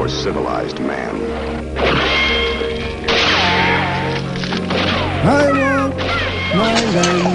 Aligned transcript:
for 0.00 0.08
civilized 0.08 0.80
man. 0.80 1.14
I 5.26 5.52
want 5.60 5.94
my 6.56 6.72
life 6.96 7.26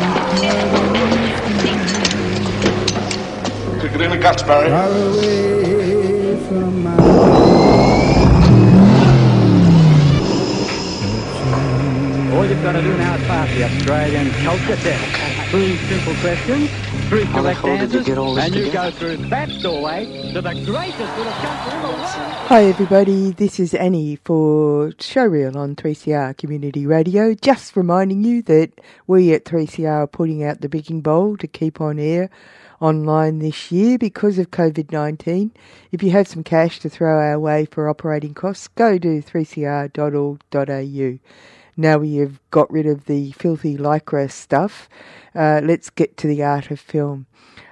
Kick 3.82 3.92
it 3.94 4.02
in 4.02 4.09
the 4.09 4.18
guts, 4.18 4.42
Barry. 4.42 4.70
far 4.70 4.90
away 4.90 6.38
from 6.48 6.84
my 6.84 6.96
All 12.36 12.45
you've 12.48 12.64
got 12.64 12.72
to 12.72 12.82
do 12.82 12.98
now 12.98 13.14
is 13.14 13.28
pass 13.28 13.48
the 13.54 13.64
Australian 13.66 14.32
culture 14.44 14.78
test. 14.78 15.25
Three 15.55 15.77
simple 15.77 16.16
questions, 16.16 16.70
three 17.08 17.23
How 17.23 17.41
the 17.41 17.54
correct 17.54 17.59
hell 17.62 17.77
did 17.77 17.94
you 17.94 18.00
answers, 18.00 18.05
get 18.05 18.18
all 18.18 18.36
this 18.36 18.44
and 18.44 18.55
you 18.55 18.66
together? 18.66 18.91
go 18.91 18.98
through 18.98 19.30
that 19.30 19.48
doorway 19.62 20.34
to 20.34 20.41
the 20.41 20.52
greatest 20.66 21.18
little 21.18 21.31
country 21.31 21.73
in 21.73 21.81
the 21.81 21.88
world. 21.88 22.02
Hi 22.04 22.66
everybody, 22.66 23.31
this 23.31 23.58
is 23.58 23.73
Annie 23.73 24.18
for 24.18 24.90
Showreel 24.98 25.55
on 25.55 25.78
3CR 25.78 26.36
Community 26.38 26.86
Radio. 26.86 27.33
Just 27.36 27.78
reminding 27.78 28.26
you 28.26 28.42
that 28.42 28.81
we 29.08 29.31
at 29.33 29.45
3CR 29.45 29.88
are 29.88 30.08
putting 30.08 30.44
out 30.44 30.59
the 30.59 30.67
Bigging 30.67 31.00
Bowl 31.00 31.38
to 31.38 31.48
keep 31.48 31.80
on 31.80 32.00
air 32.00 32.30
online 32.81 33.39
this 33.39 33.72
year 33.72 33.98
because 33.98 34.38
of 34.38 34.52
COVID-19. 34.52 35.52
If 35.89 36.03
you 36.03 36.11
have 36.11 36.28
some 36.28 36.44
cash 36.44 36.80
to 36.80 36.89
throw 36.89 37.17
our 37.17 37.39
way 37.39 37.64
for 37.64 37.88
operating 37.88 38.33
costs, 38.33 38.67
go 38.67 38.98
to 38.98 39.22
3cr.org.au. 39.22 41.20
Now 41.78 41.98
we 41.98 42.16
have 42.16 42.40
got 42.52 42.72
rid 42.72 42.86
of 42.86 43.06
the 43.06 43.31
filthy 43.34 43.78
lycra 43.78 44.31
stuff, 44.31 44.88
uh, 45.34 45.62
let's 45.64 45.90
get 45.90 46.16
to 46.17 46.28
the 46.28 46.44
art 46.44 46.72
of 46.72 46.80
film. 46.80 47.28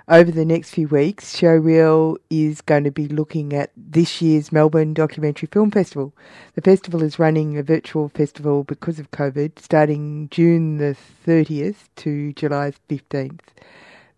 Over 0.09 0.31
the 0.31 0.43
next 0.43 0.71
few 0.71 0.89
weeks, 0.89 1.33
Showreel 1.33 2.17
is 2.29 2.59
going 2.59 2.83
to 2.83 2.91
be 2.91 3.07
looking 3.07 3.53
at 3.53 3.71
this 3.77 4.21
year's 4.21 4.51
Melbourne 4.51 4.93
Documentary 4.93 5.47
Film 5.49 5.71
Festival. 5.71 6.13
The 6.55 6.61
festival 6.61 7.01
is 7.01 7.19
running 7.19 7.57
a 7.57 7.63
virtual 7.63 8.09
festival 8.09 8.65
because 8.65 8.99
of 8.99 9.11
COVID, 9.11 9.59
starting 9.59 10.27
June 10.29 10.77
the 10.77 10.97
30th 11.25 11.87
to 11.97 12.33
July 12.33 12.73
15th. 12.89 13.39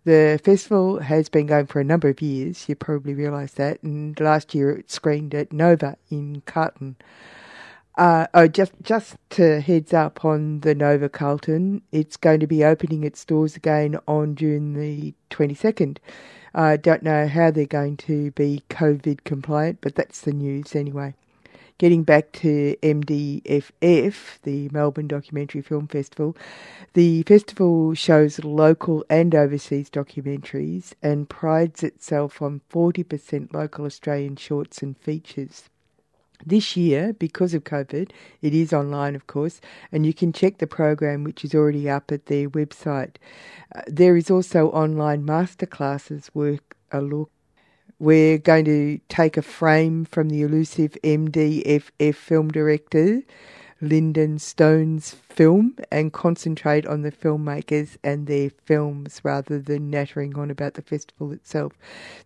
The 0.05 0.39
festival 0.44 1.02
has 1.02 1.30
been 1.30 1.45
going 1.45 1.67
for 1.67 1.80
a 1.80 1.83
number 1.83 2.09
of 2.09 2.20
years, 2.20 2.67
you 2.67 2.75
probably 2.75 3.14
realise 3.14 3.53
that, 3.53 3.83
and 3.83 4.20
last 4.20 4.55
year 4.55 4.72
it 4.72 4.89
screened 4.89 5.36
at 5.36 5.53
Nova 5.53 5.97
in 6.09 6.42
Carlton. 6.47 6.95
Uh, 7.97 8.27
oh, 8.33 8.47
just 8.47 8.73
just 8.83 9.15
to 9.29 9.61
heads 9.61 9.93
up 9.93 10.25
on 10.25 10.59
the 10.61 10.75
Nova 10.75 11.07
Carlton, 11.07 11.81
it's 11.93 12.17
going 12.17 12.41
to 12.41 12.47
be 12.47 12.63
opening 12.63 13.05
its 13.05 13.23
doors 13.23 13.55
again 13.55 13.97
on 14.05 14.35
June 14.35 14.73
the 14.73 15.13
22nd. 15.29 15.97
I 16.53 16.75
don't 16.75 17.03
know 17.03 17.27
how 17.27 17.52
they're 17.52 17.65
going 17.65 17.95
to 17.97 18.31
be 18.31 18.63
COVID 18.69 19.23
compliant, 19.23 19.79
but 19.79 19.95
that's 19.95 20.21
the 20.21 20.33
news 20.33 20.75
anyway. 20.75 21.13
Getting 21.77 22.03
back 22.03 22.33
to 22.33 22.75
MDFF, 22.81 24.41
the 24.43 24.69
Melbourne 24.69 25.07
Documentary 25.07 25.61
Film 25.61 25.87
Festival, 25.87 26.35
the 26.93 27.23
festival 27.23 27.93
shows 27.93 28.43
local 28.43 29.05
and 29.09 29.33
overseas 29.33 29.89
documentaries 29.89 30.93
and 31.02 31.30
prides 31.30 31.83
itself 31.83 32.41
on 32.41 32.61
40% 32.70 33.53
local 33.53 33.86
Australian 33.86 34.36
shorts 34.36 34.81
and 34.81 34.97
features. 34.97 35.70
This 36.45 36.75
year, 36.75 37.13
because 37.13 37.53
of 37.53 37.63
COVID, 37.63 38.11
it 38.41 38.53
is 38.53 38.73
online, 38.73 39.15
of 39.15 39.27
course, 39.27 39.61
and 39.91 40.05
you 40.05 40.13
can 40.13 40.33
check 40.33 40.57
the 40.57 40.67
program, 40.67 41.23
which 41.23 41.45
is 41.45 41.53
already 41.53 41.89
up 41.89 42.11
at 42.11 42.25
their 42.25 42.49
website. 42.49 43.15
Uh, 43.75 43.81
there 43.87 44.17
is 44.17 44.31
also 44.31 44.69
online 44.69 45.25
masterclasses 45.25 46.29
worth 46.33 46.61
a 46.91 47.01
look. 47.01 47.29
We're 47.99 48.37
going 48.37 48.65
to 48.65 48.99
take 49.07 49.37
a 49.37 49.41
frame 49.41 50.05
from 50.05 50.29
the 50.29 50.41
elusive 50.41 50.97
MDFF 51.03 52.15
film 52.15 52.49
director, 52.49 53.21
Lyndon 53.87 54.39
Stone's 54.39 55.11
film, 55.11 55.75
and 55.91 56.11
concentrate 56.11 56.87
on 56.87 57.03
the 57.03 57.11
filmmakers 57.11 57.97
and 58.03 58.25
their 58.25 58.49
films 58.49 59.21
rather 59.23 59.59
than 59.59 59.89
nattering 59.91 60.37
on 60.37 60.49
about 60.49 60.73
the 60.73 60.81
festival 60.81 61.31
itself. 61.31 61.73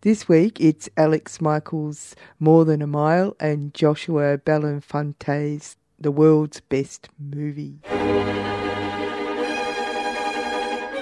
This 0.01 0.29
week 0.29 0.61
it's 0.61 0.89
Alex 0.95 1.41
Michaels' 1.41 2.15
More 2.39 2.63
Than 2.65 2.81
a 2.81 2.87
Mile 2.87 3.35
and 3.39 3.73
Joshua 3.73 4.37
Belinfante's 4.37 5.75
The 5.99 6.11
World's 6.11 6.61
Best 6.61 7.09
Movie. 7.19 7.79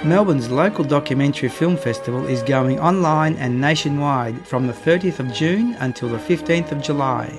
Melbourne's 0.03 0.49
local 0.49 0.83
documentary 0.83 1.49
film 1.49 1.75
festival 1.75 2.25
is 2.27 2.41
going 2.43 2.79
online 2.79 3.35
and 3.35 3.59
nationwide 3.59 4.47
from 4.47 4.67
the 4.67 4.73
30th 4.73 5.19
of 5.19 5.33
June 5.33 5.75
until 5.79 6.07
the 6.07 6.17
15th 6.17 6.71
of 6.71 6.81
July. 6.81 7.37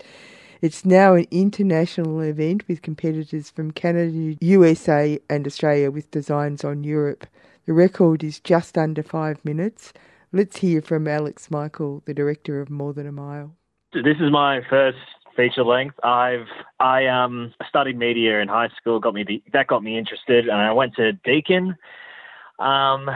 It's 0.64 0.84
now 0.84 1.14
an 1.14 1.28
international 1.30 2.20
event 2.22 2.68
with 2.68 2.82
competitors 2.82 3.52
from 3.52 3.70
Canada, 3.70 4.36
USA, 4.42 5.20
and 5.30 5.46
Australia 5.46 5.92
with 5.92 6.10
designs 6.10 6.64
on 6.64 6.84
Europe. 6.84 7.28
The 7.68 7.74
record 7.74 8.24
is 8.24 8.40
just 8.40 8.80
under 8.80 9.04
five 9.04 9.46
minutes. 9.46 9.94
Let's 10.32 10.58
hear 10.58 10.82
from 10.82 11.08
Alex 11.08 11.52
Michael, 11.52 12.02
the 12.06 12.16
director 12.16 12.60
of 12.60 12.72
More 12.72 12.94
Than 12.94 13.06
a 13.06 13.12
Mile. 13.12 13.57
This 13.94 14.18
is 14.20 14.32
my 14.32 14.62
first 14.70 14.98
feature 15.36 15.64
length. 15.64 15.96
I've 16.04 16.48
I 16.80 17.06
um 17.08 17.54
studied 17.70 17.98
media 17.98 18.42
in 18.42 18.50
high 18.50 18.68
school. 18.76 19.00
Got 19.00 19.14
me 19.14 19.24
the, 19.24 19.42
that 19.54 19.68
got 19.68 19.82
me 19.82 19.98
interested, 19.98 20.50
and 20.50 20.58
I 20.58 20.74
went 20.74 20.96
to 20.96 21.14
Deakin 21.14 21.76
um, 22.60 23.10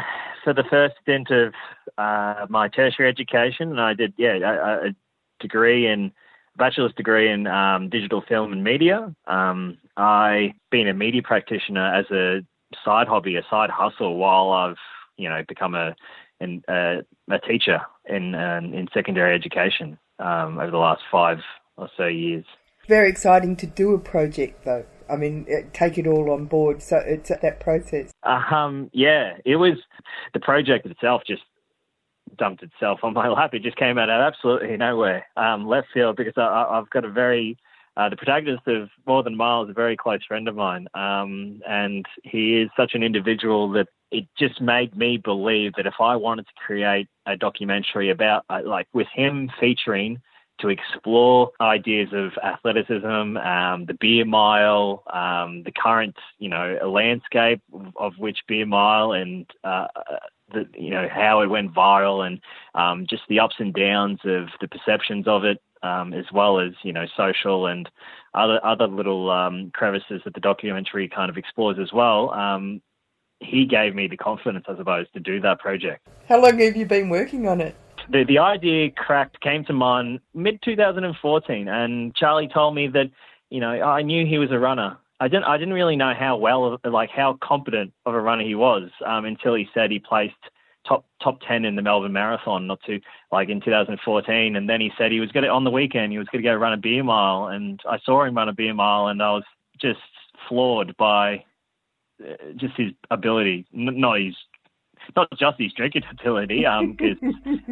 for 0.43 0.53
the 0.53 0.63
first 0.69 0.95
stint 1.01 1.29
of 1.29 1.53
uh, 1.97 2.45
my 2.49 2.69
tertiary 2.69 3.09
education. 3.09 3.69
And 3.69 3.81
I 3.81 3.93
did 3.93 4.13
yeah 4.17 4.37
a, 4.37 4.87
a 4.87 4.95
degree 5.41 5.87
in 5.87 6.13
bachelor's 6.57 6.93
degree 6.93 7.29
in 7.29 7.47
um, 7.47 7.89
digital 7.89 8.21
film 8.25 8.53
and 8.53 8.63
media. 8.63 9.13
Um, 9.27 9.77
I 9.97 10.53
been 10.69 10.87
a 10.87 10.93
media 10.93 11.21
practitioner 11.21 11.93
as 11.93 12.05
a 12.11 12.45
side 12.85 13.09
hobby, 13.09 13.35
a 13.35 13.43
side 13.49 13.71
hustle, 13.71 14.15
while 14.15 14.51
I've 14.51 14.77
you 15.17 15.27
know 15.27 15.43
become 15.49 15.75
a 15.75 15.95
in, 16.39 16.63
uh, 16.69 17.01
a 17.29 17.39
teacher 17.39 17.81
in 18.05 18.35
uh, 18.35 18.61
in 18.63 18.87
secondary 18.93 19.35
education 19.35 19.97
um, 20.21 20.59
over 20.59 20.71
the 20.71 20.77
last 20.77 21.01
five 21.11 21.39
or 21.77 21.89
so 21.97 22.05
years. 22.05 22.45
Very 22.87 23.09
exciting 23.09 23.55
to 23.57 23.67
do 23.67 23.93
a 23.93 23.99
project, 23.99 24.65
though. 24.65 24.85
I 25.09 25.15
mean, 25.17 25.45
eh, 25.49 25.63
take 25.73 25.97
it 25.97 26.07
all 26.07 26.31
on 26.31 26.45
board. 26.45 26.81
So 26.81 26.97
it's 27.05 27.29
that 27.29 27.59
process. 27.59 28.11
Um, 28.23 28.89
yeah, 28.93 29.33
it 29.45 29.57
was 29.57 29.77
the 30.33 30.39
project 30.39 30.85
itself 30.85 31.23
just 31.27 31.43
dumped 32.37 32.63
itself 32.63 32.99
on 33.03 33.13
my 33.13 33.27
lap. 33.35 33.53
It 33.53 33.63
just 33.63 33.77
came 33.77 33.97
out 33.97 34.09
of 34.09 34.21
absolutely 34.21 34.77
nowhere, 34.77 35.25
um, 35.37 35.67
left 35.67 35.87
field, 35.93 36.15
because 36.15 36.33
I, 36.37 36.41
I- 36.41 36.79
I've 36.79 36.89
got 36.89 37.05
a 37.05 37.09
very 37.11 37.57
uh, 37.97 38.09
the 38.09 38.15
protagonist 38.15 38.67
of 38.67 38.89
More 39.05 39.23
Than 39.23 39.35
Miles 39.35 39.67
is 39.67 39.71
a 39.71 39.73
very 39.73 39.97
close 39.97 40.23
friend 40.25 40.47
of 40.47 40.55
mine, 40.55 40.87
um, 40.93 41.61
and 41.67 42.05
he 42.23 42.61
is 42.61 42.69
such 42.77 42.91
an 42.93 43.03
individual 43.03 43.69
that 43.71 43.87
it 44.11 44.27
just 44.37 44.61
made 44.61 44.95
me 44.95 45.17
believe 45.17 45.73
that 45.77 45.87
if 45.87 45.95
I 45.99 46.15
wanted 46.15 46.45
to 46.47 46.53
create 46.65 47.07
a 47.25 47.35
documentary 47.37 48.09
about, 48.09 48.45
uh, 48.49 48.61
like, 48.65 48.87
with 48.93 49.07
him 49.13 49.49
featuring 49.59 50.21
to 50.59 50.69
explore 50.69 51.51
ideas 51.59 52.09
of 52.13 52.31
athleticism, 52.43 53.37
um, 53.37 53.85
the 53.85 53.97
beer 53.99 54.25
mile, 54.25 55.03
um, 55.11 55.63
the 55.63 55.71
current, 55.71 56.15
you 56.39 56.49
know, 56.49 56.77
landscape 56.87 57.61
of, 57.95 58.13
which 58.17 58.39
beer 58.47 58.65
mile 58.65 59.11
and 59.13 59.49
uh, 59.63 59.87
the, 60.53 60.67
you 60.77 60.91
know, 60.91 61.07
how 61.11 61.41
it 61.41 61.47
went 61.47 61.73
viral 61.73 62.25
and 62.25 62.39
um, 62.75 63.05
just 63.09 63.23
the 63.27 63.39
ups 63.39 63.55
and 63.59 63.73
downs 63.73 64.19
of 64.23 64.47
the 64.59 64.67
perceptions 64.67 65.27
of 65.27 65.43
it, 65.45 65.59
um, 65.83 66.13
as 66.13 66.25
well 66.33 66.59
as 66.59 66.71
you 66.83 66.93
know 66.93 67.05
social 67.17 67.67
and 67.67 67.89
other 68.33 68.63
other 68.65 68.87
little 68.87 69.29
um, 69.29 69.71
crevices 69.73 70.21
that 70.25 70.33
the 70.33 70.39
documentary 70.39 71.09
kind 71.09 71.29
of 71.29 71.37
explores 71.37 71.77
as 71.79 71.91
well. 71.93 72.31
Um, 72.31 72.81
he 73.39 73.65
gave 73.65 73.95
me 73.95 74.07
the 74.07 74.17
confidence, 74.17 74.65
I 74.67 74.77
suppose, 74.77 75.07
to 75.13 75.19
do 75.19 75.41
that 75.41 75.59
project. 75.59 76.07
How 76.29 76.39
long 76.39 76.59
have 76.59 76.75
you 76.75 76.85
been 76.85 77.09
working 77.09 77.47
on 77.47 77.59
it? 77.59 77.75
The 78.09 78.23
the 78.23 78.39
idea 78.39 78.91
cracked 78.91 79.41
came 79.41 79.65
to 79.65 79.73
mind 79.73 80.19
mid 80.33 80.61
2014, 80.63 81.67
and 81.67 82.15
Charlie 82.15 82.49
told 82.53 82.75
me 82.75 82.87
that 82.89 83.09
you 83.49 83.59
know 83.59 83.69
I 83.69 84.01
knew 84.01 84.25
he 84.25 84.37
was 84.37 84.51
a 84.51 84.59
runner. 84.59 84.97
I 85.19 85.27
didn't 85.27 85.45
I 85.45 85.57
didn't 85.57 85.73
really 85.73 85.95
know 85.95 86.13
how 86.17 86.37
well 86.37 86.79
like 86.83 87.09
how 87.09 87.37
competent 87.41 87.93
of 88.05 88.13
a 88.13 88.21
runner 88.21 88.43
he 88.43 88.55
was 88.55 88.89
um, 89.05 89.25
until 89.25 89.55
he 89.55 89.67
said 89.73 89.91
he 89.91 89.99
placed 89.99 90.33
top 90.87 91.05
top 91.21 91.39
10 91.47 91.65
in 91.65 91.75
the 91.75 91.81
Melbourne 91.81 92.13
Marathon 92.13 92.67
not 92.67 92.79
too 92.85 92.99
like 93.31 93.49
in 93.49 93.61
2014 93.61 94.55
and 94.55 94.69
then 94.69 94.81
he 94.81 94.91
said 94.97 95.11
he 95.11 95.19
was 95.19 95.31
going 95.31 95.43
to 95.43 95.49
on 95.49 95.63
the 95.63 95.71
weekend 95.71 96.11
he 96.11 96.17
was 96.17 96.27
going 96.27 96.43
to 96.43 96.49
go 96.49 96.55
run 96.55 96.73
a 96.73 96.77
beer 96.77 97.03
mile 97.03 97.47
and 97.47 97.79
I 97.87 97.99
saw 98.03 98.23
him 98.23 98.35
run 98.35 98.49
a 98.49 98.53
beer 98.53 98.73
mile 98.73 99.07
and 99.07 99.21
I 99.21 99.31
was 99.31 99.43
just 99.79 99.99
floored 100.47 100.95
by 100.97 101.43
uh, 102.23 102.33
just 102.55 102.75
his 102.77 102.91
ability 103.11 103.67
not 103.71 104.19
his 104.19 104.35
not 105.15 105.27
just 105.37 105.59
his 105.59 105.73
drinking 105.73 106.03
ability, 106.11 106.65
um, 106.65 106.93
because 106.93 107.17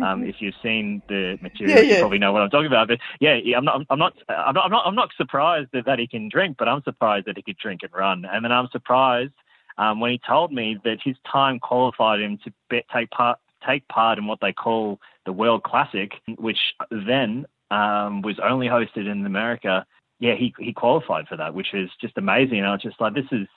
um, 0.03 0.23
if 0.23 0.35
you've 0.39 0.55
seen 0.61 1.01
the 1.07 1.37
material, 1.41 1.77
yeah, 1.77 1.83
yeah. 1.83 1.93
you 1.95 1.99
probably 1.99 2.17
know 2.17 2.33
what 2.33 2.41
I'm 2.41 2.49
talking 2.49 2.67
about. 2.67 2.87
But 2.87 2.99
yeah, 3.19 3.37
I'm 3.55 3.65
not, 3.65 3.81
I'm 3.89 3.99
not, 3.99 4.13
I'm 4.27 4.53
not, 4.53 4.65
I'm 4.65 4.71
not, 4.71 4.87
I'm 4.87 4.95
not 4.95 5.09
surprised 5.17 5.69
that, 5.73 5.85
that 5.85 5.99
he 5.99 6.07
can 6.07 6.29
drink, 6.29 6.57
but 6.57 6.67
I'm 6.67 6.83
surprised 6.83 7.27
that 7.27 7.37
he 7.37 7.43
could 7.43 7.57
drink 7.57 7.81
and 7.83 7.93
run, 7.93 8.25
and 8.25 8.43
then 8.43 8.51
I'm 8.51 8.67
surprised 8.71 9.33
um, 9.79 9.99
when 10.01 10.11
he 10.11 10.19
told 10.27 10.51
me 10.51 10.77
that 10.83 10.99
his 11.03 11.15
time 11.29 11.57
qualified 11.59 12.19
him 12.19 12.37
to 12.43 12.53
be, 12.69 12.83
take 12.93 13.09
part 13.11 13.39
take 13.67 13.87
part 13.87 14.17
in 14.17 14.27
what 14.27 14.39
they 14.41 14.53
call 14.53 14.99
the 15.25 15.33
World 15.33 15.63
Classic, 15.63 16.11
which 16.37 16.59
then 16.91 17.45
um, 17.71 18.21
was 18.21 18.39
only 18.43 18.67
hosted 18.67 19.09
in 19.09 19.25
America. 19.25 19.85
Yeah, 20.19 20.35
he 20.35 20.53
he 20.59 20.73
qualified 20.73 21.27
for 21.27 21.37
that, 21.37 21.53
which 21.53 21.73
is 21.73 21.89
just 22.01 22.17
amazing. 22.17 22.59
And 22.59 22.67
I 22.67 22.73
was 22.73 22.81
just 22.81 22.99
like, 22.99 23.13
this 23.13 23.31
is 23.31 23.47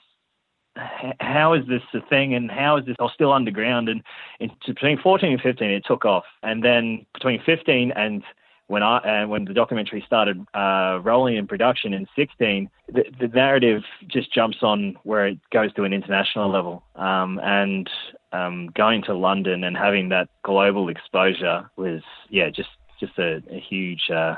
how 1.19 1.53
is 1.53 1.65
this 1.67 1.81
a 1.93 2.01
thing 2.07 2.33
and 2.33 2.49
how 2.49 2.77
is 2.77 2.85
this 2.85 2.95
all 2.99 3.11
still 3.13 3.31
underground 3.31 3.89
and, 3.89 4.01
and 4.39 4.51
between 4.65 4.99
14 4.99 5.33
and 5.33 5.41
15 5.41 5.69
it 5.69 5.85
took 5.85 6.03
off 6.03 6.23
and 6.41 6.63
then 6.63 7.05
between 7.13 7.39
15 7.45 7.91
and 7.91 8.23
when 8.67 8.83
I 8.83 8.97
and 8.99 9.29
when 9.29 9.45
the 9.45 9.53
documentary 9.53 10.03
started 10.05 10.45
uh, 10.53 10.99
rolling 11.03 11.35
in 11.37 11.47
production 11.47 11.93
in 11.93 12.07
16, 12.15 12.69
the, 12.87 13.03
the, 13.19 13.27
narrative 13.27 13.83
just 14.07 14.33
jumps 14.33 14.57
on 14.61 14.95
where 15.03 15.27
it 15.27 15.39
goes 15.51 15.73
to 15.73 15.83
an 15.83 15.93
international 15.93 16.49
level. 16.49 16.83
Um, 16.95 17.39
and 17.43 17.89
um, 18.31 18.67
going 18.73 19.03
to 19.03 19.13
London 19.13 19.63
and 19.63 19.75
having 19.75 20.09
that 20.09 20.29
global 20.43 20.89
exposure 20.89 21.69
was, 21.75 22.01
yeah, 22.29 22.49
just 22.49 22.69
just 22.99 23.17
a, 23.17 23.41
a 23.51 23.59
huge. 23.59 24.09
Uh, 24.09 24.35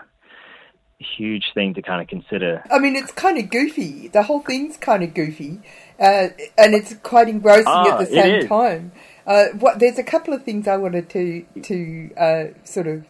huge 1.17 1.51
thing 1.53 1.73
to 1.73 1.81
kind 1.81 2.01
of 2.01 2.07
consider. 2.07 2.63
I 2.71 2.79
mean, 2.79 2.95
it's 2.95 3.11
kind 3.11 3.37
of 3.37 3.49
goofy. 3.49 4.07
The 4.07 4.23
whole 4.23 4.39
thing's 4.39 4.77
kind 4.77 5.03
of 5.03 5.13
goofy, 5.13 5.59
uh, 5.99 6.29
and 6.57 6.73
it's 6.73 6.95
quite 7.03 7.27
engrossing 7.27 7.67
at 7.67 7.99
the 7.99 8.05
same 8.05 8.47
time. 8.47 8.93
Uh, 9.27 9.47
what, 9.59 9.79
there's 9.79 9.99
a 9.99 10.03
couple 10.03 10.33
of 10.33 10.43
things 10.43 10.69
I 10.69 10.77
wanted 10.77 11.09
to 11.09 11.45
to 11.63 12.11
uh, 12.15 12.43
sort 12.63 12.87
of 12.87 13.05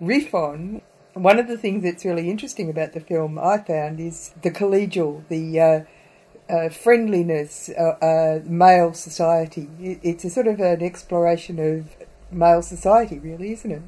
riff 0.00 0.34
on. 0.34 0.82
One 1.14 1.38
of 1.38 1.48
the 1.48 1.58
things 1.58 1.82
that's 1.82 2.04
really 2.04 2.30
interesting 2.30 2.70
about 2.70 2.92
the 2.92 3.00
film 3.00 3.38
I 3.38 3.58
found 3.58 4.00
is 4.00 4.32
the 4.42 4.50
collegial, 4.50 5.26
the 5.28 5.60
uh, 5.60 6.52
uh, 6.52 6.68
friendliness, 6.68 7.70
uh, 7.70 8.04
uh 8.04 8.40
male 8.44 8.92
society. 8.94 9.68
it's 9.80 10.24
a 10.24 10.30
sort 10.30 10.46
of 10.46 10.60
an 10.60 10.82
exploration 10.82 11.58
of 11.58 11.96
male 12.32 12.62
society, 12.62 13.18
really, 13.18 13.52
isn't 13.52 13.70
it? 13.70 13.82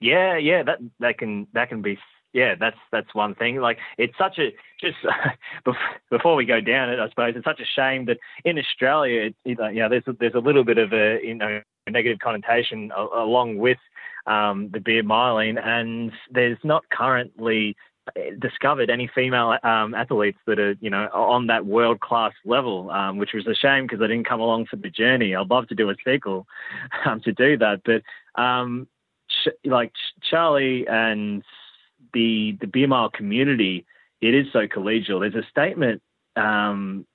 Yeah, 0.00 0.36
yeah, 0.36 0.62
that 0.62 0.78
that 1.00 1.18
can 1.18 1.46
that 1.54 1.68
can 1.68 1.82
be 1.82 1.98
yeah, 2.32 2.54
that's 2.54 2.76
that's 2.92 3.14
one 3.14 3.34
thing. 3.34 3.60
Like 3.60 3.78
it's 3.96 4.16
such 4.18 4.38
a 4.38 4.54
just 4.78 4.98
before 6.10 6.36
we 6.36 6.44
go 6.44 6.60
down 6.60 6.90
it, 6.90 7.00
I 7.00 7.08
suppose 7.08 7.34
it's 7.34 7.44
such 7.44 7.60
a 7.60 7.64
shame 7.64 8.04
that 8.06 8.18
in 8.44 8.58
Australia, 8.58 9.22
it, 9.22 9.36
you 9.44 9.54
know, 9.54 9.88
there's 9.88 10.06
a, 10.06 10.12
there's 10.12 10.34
a 10.34 10.40
little 10.40 10.64
bit 10.64 10.76
of 10.76 10.92
a 10.92 11.18
you 11.22 11.34
know 11.34 11.62
negative 11.88 12.18
connotation 12.18 12.92
along 12.94 13.56
with 13.56 13.78
um, 14.26 14.70
the 14.72 14.80
beer 14.80 15.02
miling, 15.02 15.62
and 15.62 16.12
there's 16.30 16.58
not 16.64 16.88
currently 16.90 17.76
discovered 18.38 18.88
any 18.88 19.10
female 19.12 19.56
um, 19.62 19.94
athletes 19.94 20.38
that 20.46 20.58
are 20.58 20.74
you 20.80 20.90
know 20.90 21.08
on 21.12 21.48
that 21.48 21.66
world 21.66 22.00
class 22.00 22.32
level, 22.44 22.90
um, 22.90 23.18
which 23.18 23.30
was 23.34 23.46
a 23.46 23.54
shame 23.54 23.84
because 23.84 24.00
I 24.00 24.06
didn't 24.06 24.28
come 24.28 24.40
along 24.40 24.66
for 24.66 24.76
the 24.76 24.90
journey. 24.90 25.34
I'd 25.34 25.50
love 25.50 25.68
to 25.68 25.74
do 25.74 25.90
a 25.90 25.94
sequel 26.04 26.46
um, 27.06 27.20
to 27.22 27.32
do 27.32 27.58
that, 27.58 27.82
but 27.84 28.40
um, 28.40 28.86
like 29.64 29.92
Charlie 30.28 30.86
and 30.88 31.42
the 32.12 32.56
the 32.60 32.66
beer 32.66 32.88
mile 32.88 33.10
community, 33.10 33.86
it 34.20 34.34
is 34.34 34.46
so 34.52 34.66
collegial. 34.66 35.20
There's 35.20 35.44
a 35.44 35.48
statement 35.50 36.02
um, 36.36 37.06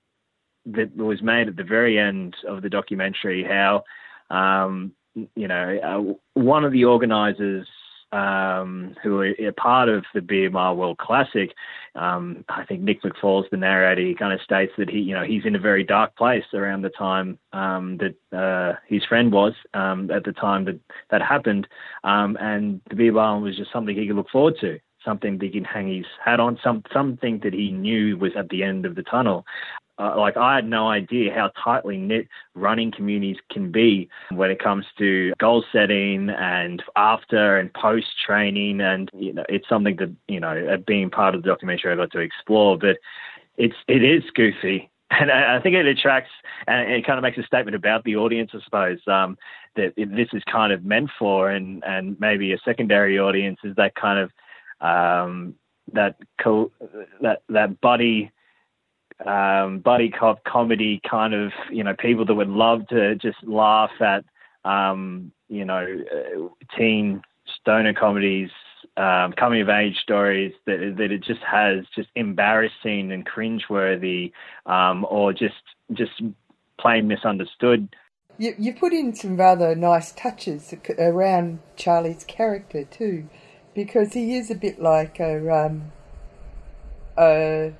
that 0.65 0.95
was 0.95 1.21
made 1.21 1.47
at 1.47 1.55
the 1.55 1.63
very 1.63 1.97
end 1.97 2.35
of 2.47 2.61
the 2.61 2.69
documentary 2.69 3.43
how 3.43 3.83
um, 4.29 4.93
you 5.15 5.47
know, 5.47 5.77
uh, 5.83 6.39
one 6.39 6.63
of 6.63 6.71
the 6.71 6.85
organisers 6.85 7.67
um, 8.11 8.95
who 9.01 9.21
are, 9.21 9.33
are, 9.41 9.51
part 9.53 9.87
of 9.87 10.03
the 10.13 10.49
Mile 10.49 10.75
World 10.75 10.97
Classic, 10.97 11.49
um, 11.95 12.43
I 12.49 12.65
think 12.65 12.81
Nick 12.81 13.03
McFall's 13.03 13.47
the 13.51 13.57
narrator. 13.57 14.01
He 14.01 14.15
kind 14.15 14.33
of 14.33 14.41
states 14.41 14.73
that 14.77 14.89
he, 14.89 14.99
you 14.99 15.13
know, 15.13 15.23
he's 15.23 15.45
in 15.45 15.55
a 15.55 15.59
very 15.59 15.83
dark 15.83 16.15
place 16.17 16.43
around 16.53 16.81
the 16.81 16.89
time 16.89 17.39
um, 17.53 17.97
that 17.97 18.37
uh, 18.37 18.77
his 18.87 19.05
friend 19.05 19.31
was 19.31 19.53
um, 19.73 20.11
at 20.11 20.25
the 20.25 20.33
time 20.33 20.65
that 20.65 20.79
that 21.09 21.21
happened, 21.21 21.67
um, 22.03 22.37
and 22.41 22.81
the 22.89 23.09
Mile 23.11 23.39
was 23.39 23.55
just 23.57 23.71
something 23.71 23.95
he 23.95 24.07
could 24.07 24.17
look 24.17 24.29
forward 24.29 24.55
to 24.61 24.79
something 25.03 25.37
that 25.37 25.45
he 25.45 25.51
can 25.51 25.63
hang 25.63 25.93
his 25.93 26.05
hat 26.23 26.39
on, 26.39 26.59
some 26.63 26.83
something 26.93 27.39
that 27.43 27.53
he 27.53 27.71
knew 27.71 28.17
was 28.17 28.31
at 28.37 28.49
the 28.49 28.63
end 28.63 28.85
of 28.85 28.95
the 28.95 29.03
tunnel 29.03 29.45
uh, 30.01 30.15
like 30.17 30.37
I 30.37 30.55
had 30.55 30.67
no 30.67 30.89
idea 30.89 31.33
how 31.33 31.51
tightly 31.63 31.97
knit 31.97 32.27
running 32.55 32.91
communities 32.91 33.37
can 33.51 33.71
be 33.71 34.09
when 34.31 34.49
it 34.49 34.59
comes 34.59 34.85
to 34.97 35.33
goal 35.37 35.63
setting 35.71 36.29
and 36.29 36.81
after 36.95 37.57
and 37.57 37.71
post 37.73 38.07
training. 38.25 38.81
And 38.81 39.09
you 39.13 39.33
know, 39.33 39.45
it's 39.47 39.67
something 39.69 39.97
that 39.97 40.13
you 40.27 40.39
know, 40.39 40.77
being 40.87 41.09
part 41.09 41.35
of 41.35 41.43
the 41.43 41.49
documentary, 41.49 41.91
I 41.91 41.95
got 41.95 42.11
to 42.11 42.19
explore. 42.19 42.77
But 42.77 42.97
it's 43.57 43.75
it 43.87 44.03
is 44.03 44.23
goofy, 44.33 44.89
and 45.11 45.31
I 45.31 45.59
think 45.61 45.75
it 45.75 45.85
attracts 45.85 46.31
and 46.67 46.91
it 46.91 47.05
kind 47.05 47.19
of 47.19 47.23
makes 47.23 47.37
a 47.37 47.43
statement 47.43 47.75
about 47.75 48.03
the 48.03 48.15
audience, 48.15 48.51
I 48.53 48.59
suppose, 48.63 48.99
um, 49.07 49.37
that 49.75 49.93
this 49.95 50.29
is 50.33 50.43
kind 50.51 50.73
of 50.73 50.83
meant 50.83 51.11
for, 51.19 51.51
and 51.51 51.83
and 51.85 52.19
maybe 52.19 52.53
a 52.53 52.57
secondary 52.65 53.19
audience 53.19 53.59
is 53.63 53.75
that 53.75 53.93
kind 53.95 54.19
of 54.19 54.31
um, 54.81 55.55
that 55.93 56.15
co- 56.41 56.71
that 57.21 57.43
that 57.49 57.79
buddy 57.81 58.31
um, 59.25 59.79
buddy 59.79 60.09
cop 60.09 60.43
comedy 60.43 61.01
kind 61.09 61.33
of 61.33 61.51
you 61.71 61.83
know 61.83 61.95
people 61.97 62.25
that 62.25 62.33
would 62.33 62.49
love 62.49 62.87
to 62.87 63.15
just 63.15 63.37
laugh 63.43 63.91
at 64.01 64.25
um, 64.65 65.31
you 65.47 65.65
know 65.65 65.85
uh, 65.85 66.47
teen 66.77 67.21
stoner 67.61 67.93
comedies 67.93 68.49
um, 68.97 69.33
coming 69.33 69.61
of 69.61 69.69
age 69.69 69.97
stories 70.01 70.53
that 70.65 70.95
that 70.97 71.11
it 71.11 71.23
just 71.23 71.41
has 71.41 71.85
just 71.95 72.09
embarrassing 72.15 73.11
and 73.11 73.25
cringeworthy 73.25 74.31
um, 74.65 75.05
or 75.09 75.33
just 75.33 75.55
just 75.93 76.21
plain 76.79 77.07
misunderstood. 77.07 77.89
You 78.37 78.55
you 78.57 78.73
put 78.73 78.93
in 78.93 79.13
some 79.13 79.37
rather 79.37 79.75
nice 79.75 80.11
touches 80.11 80.73
around 80.97 81.59
Charlie's 81.75 82.23
character 82.23 82.83
too, 82.83 83.29
because 83.73 84.13
he 84.13 84.35
is 84.35 84.51
a 84.51 84.55
bit 84.55 84.81
like 84.81 85.19
a 85.19 85.65
um, 85.65 85.91
a 87.17 87.73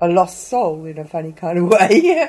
a 0.00 0.08
lost 0.08 0.48
soul 0.48 0.84
in 0.84 0.98
a 0.98 1.04
funny 1.04 1.32
kind 1.32 1.58
of 1.58 1.64
way. 1.68 2.28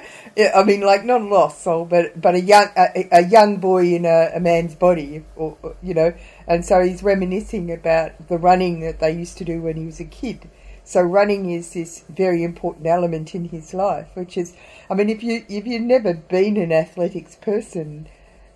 I 0.55 0.63
mean, 0.63 0.81
like 0.81 1.03
not 1.03 1.21
a 1.21 1.25
lost 1.25 1.63
soul, 1.63 1.85
but 1.85 2.19
but 2.19 2.35
a 2.35 2.41
young 2.41 2.67
a, 2.77 3.07
a 3.11 3.23
young 3.23 3.57
boy 3.57 3.93
in 3.93 4.05
a, 4.05 4.31
a, 4.35 4.39
man's 4.39 4.75
body, 4.75 5.23
or, 5.35 5.57
you 5.81 5.93
know. 5.93 6.13
And 6.47 6.65
so 6.65 6.81
he's 6.81 7.03
reminiscing 7.03 7.71
about 7.71 8.27
the 8.27 8.37
running 8.37 8.79
that 8.81 8.99
they 8.99 9.11
used 9.11 9.37
to 9.39 9.43
do 9.43 9.61
when 9.61 9.75
he 9.75 9.85
was 9.85 9.99
a 9.99 10.05
kid. 10.05 10.49
So 10.83 11.01
running 11.01 11.51
is 11.51 11.73
this 11.73 12.05
very 12.07 12.43
important 12.45 12.87
element 12.87 13.35
in 13.35 13.49
his 13.49 13.73
life, 13.73 14.07
which 14.13 14.37
is, 14.37 14.55
I 14.89 14.93
mean, 14.93 15.09
if 15.09 15.21
you 15.21 15.43
if 15.49 15.67
you've 15.67 15.81
never 15.81 16.13
been 16.13 16.55
an 16.55 16.71
athletics 16.71 17.35
person, 17.35 18.07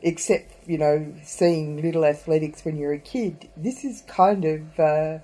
except 0.02 0.68
you 0.68 0.78
know 0.78 1.14
seeing 1.24 1.82
little 1.82 2.06
athletics 2.06 2.64
when 2.66 2.78
you're 2.78 2.94
a 2.94 3.00
kid, 3.00 3.50
this 3.56 3.84
is 3.84 4.02
kind 4.08 4.46
of. 4.46 4.80
Uh, 4.80 5.20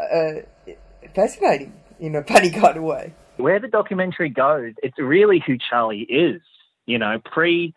uh, 0.00 0.42
fascinating 1.14 1.72
in 1.98 2.14
a 2.14 2.22
funny 2.28 2.50
kind 2.50 2.76
of 2.76 2.82
way. 2.82 3.12
Where 3.36 3.60
the 3.60 3.68
documentary 3.68 4.30
goes, 4.30 4.72
it's 4.82 4.98
really 4.98 5.42
who 5.46 5.56
Charlie 5.58 6.06
is. 6.08 6.40
You 6.86 6.98
know, 6.98 7.18
pre 7.24 7.74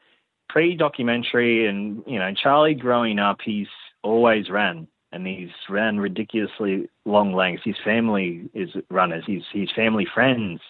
pre 0.47 0.75
documentary, 0.75 1.67
and 1.67 2.03
you 2.07 2.19
know, 2.19 2.33
Charlie 2.33 2.75
growing 2.75 3.19
up, 3.19 3.39
he's 3.43 3.67
always 4.03 4.49
ran, 4.49 4.87
and 5.11 5.25
he's 5.25 5.49
ran 5.69 5.99
ridiculously 5.99 6.89
long 7.05 7.33
lengths. 7.33 7.63
His 7.65 7.75
family 7.83 8.49
is 8.53 8.69
runners. 8.89 9.23
His 9.27 9.43
his 9.51 9.69
family 9.75 10.07
friends, 10.13 10.61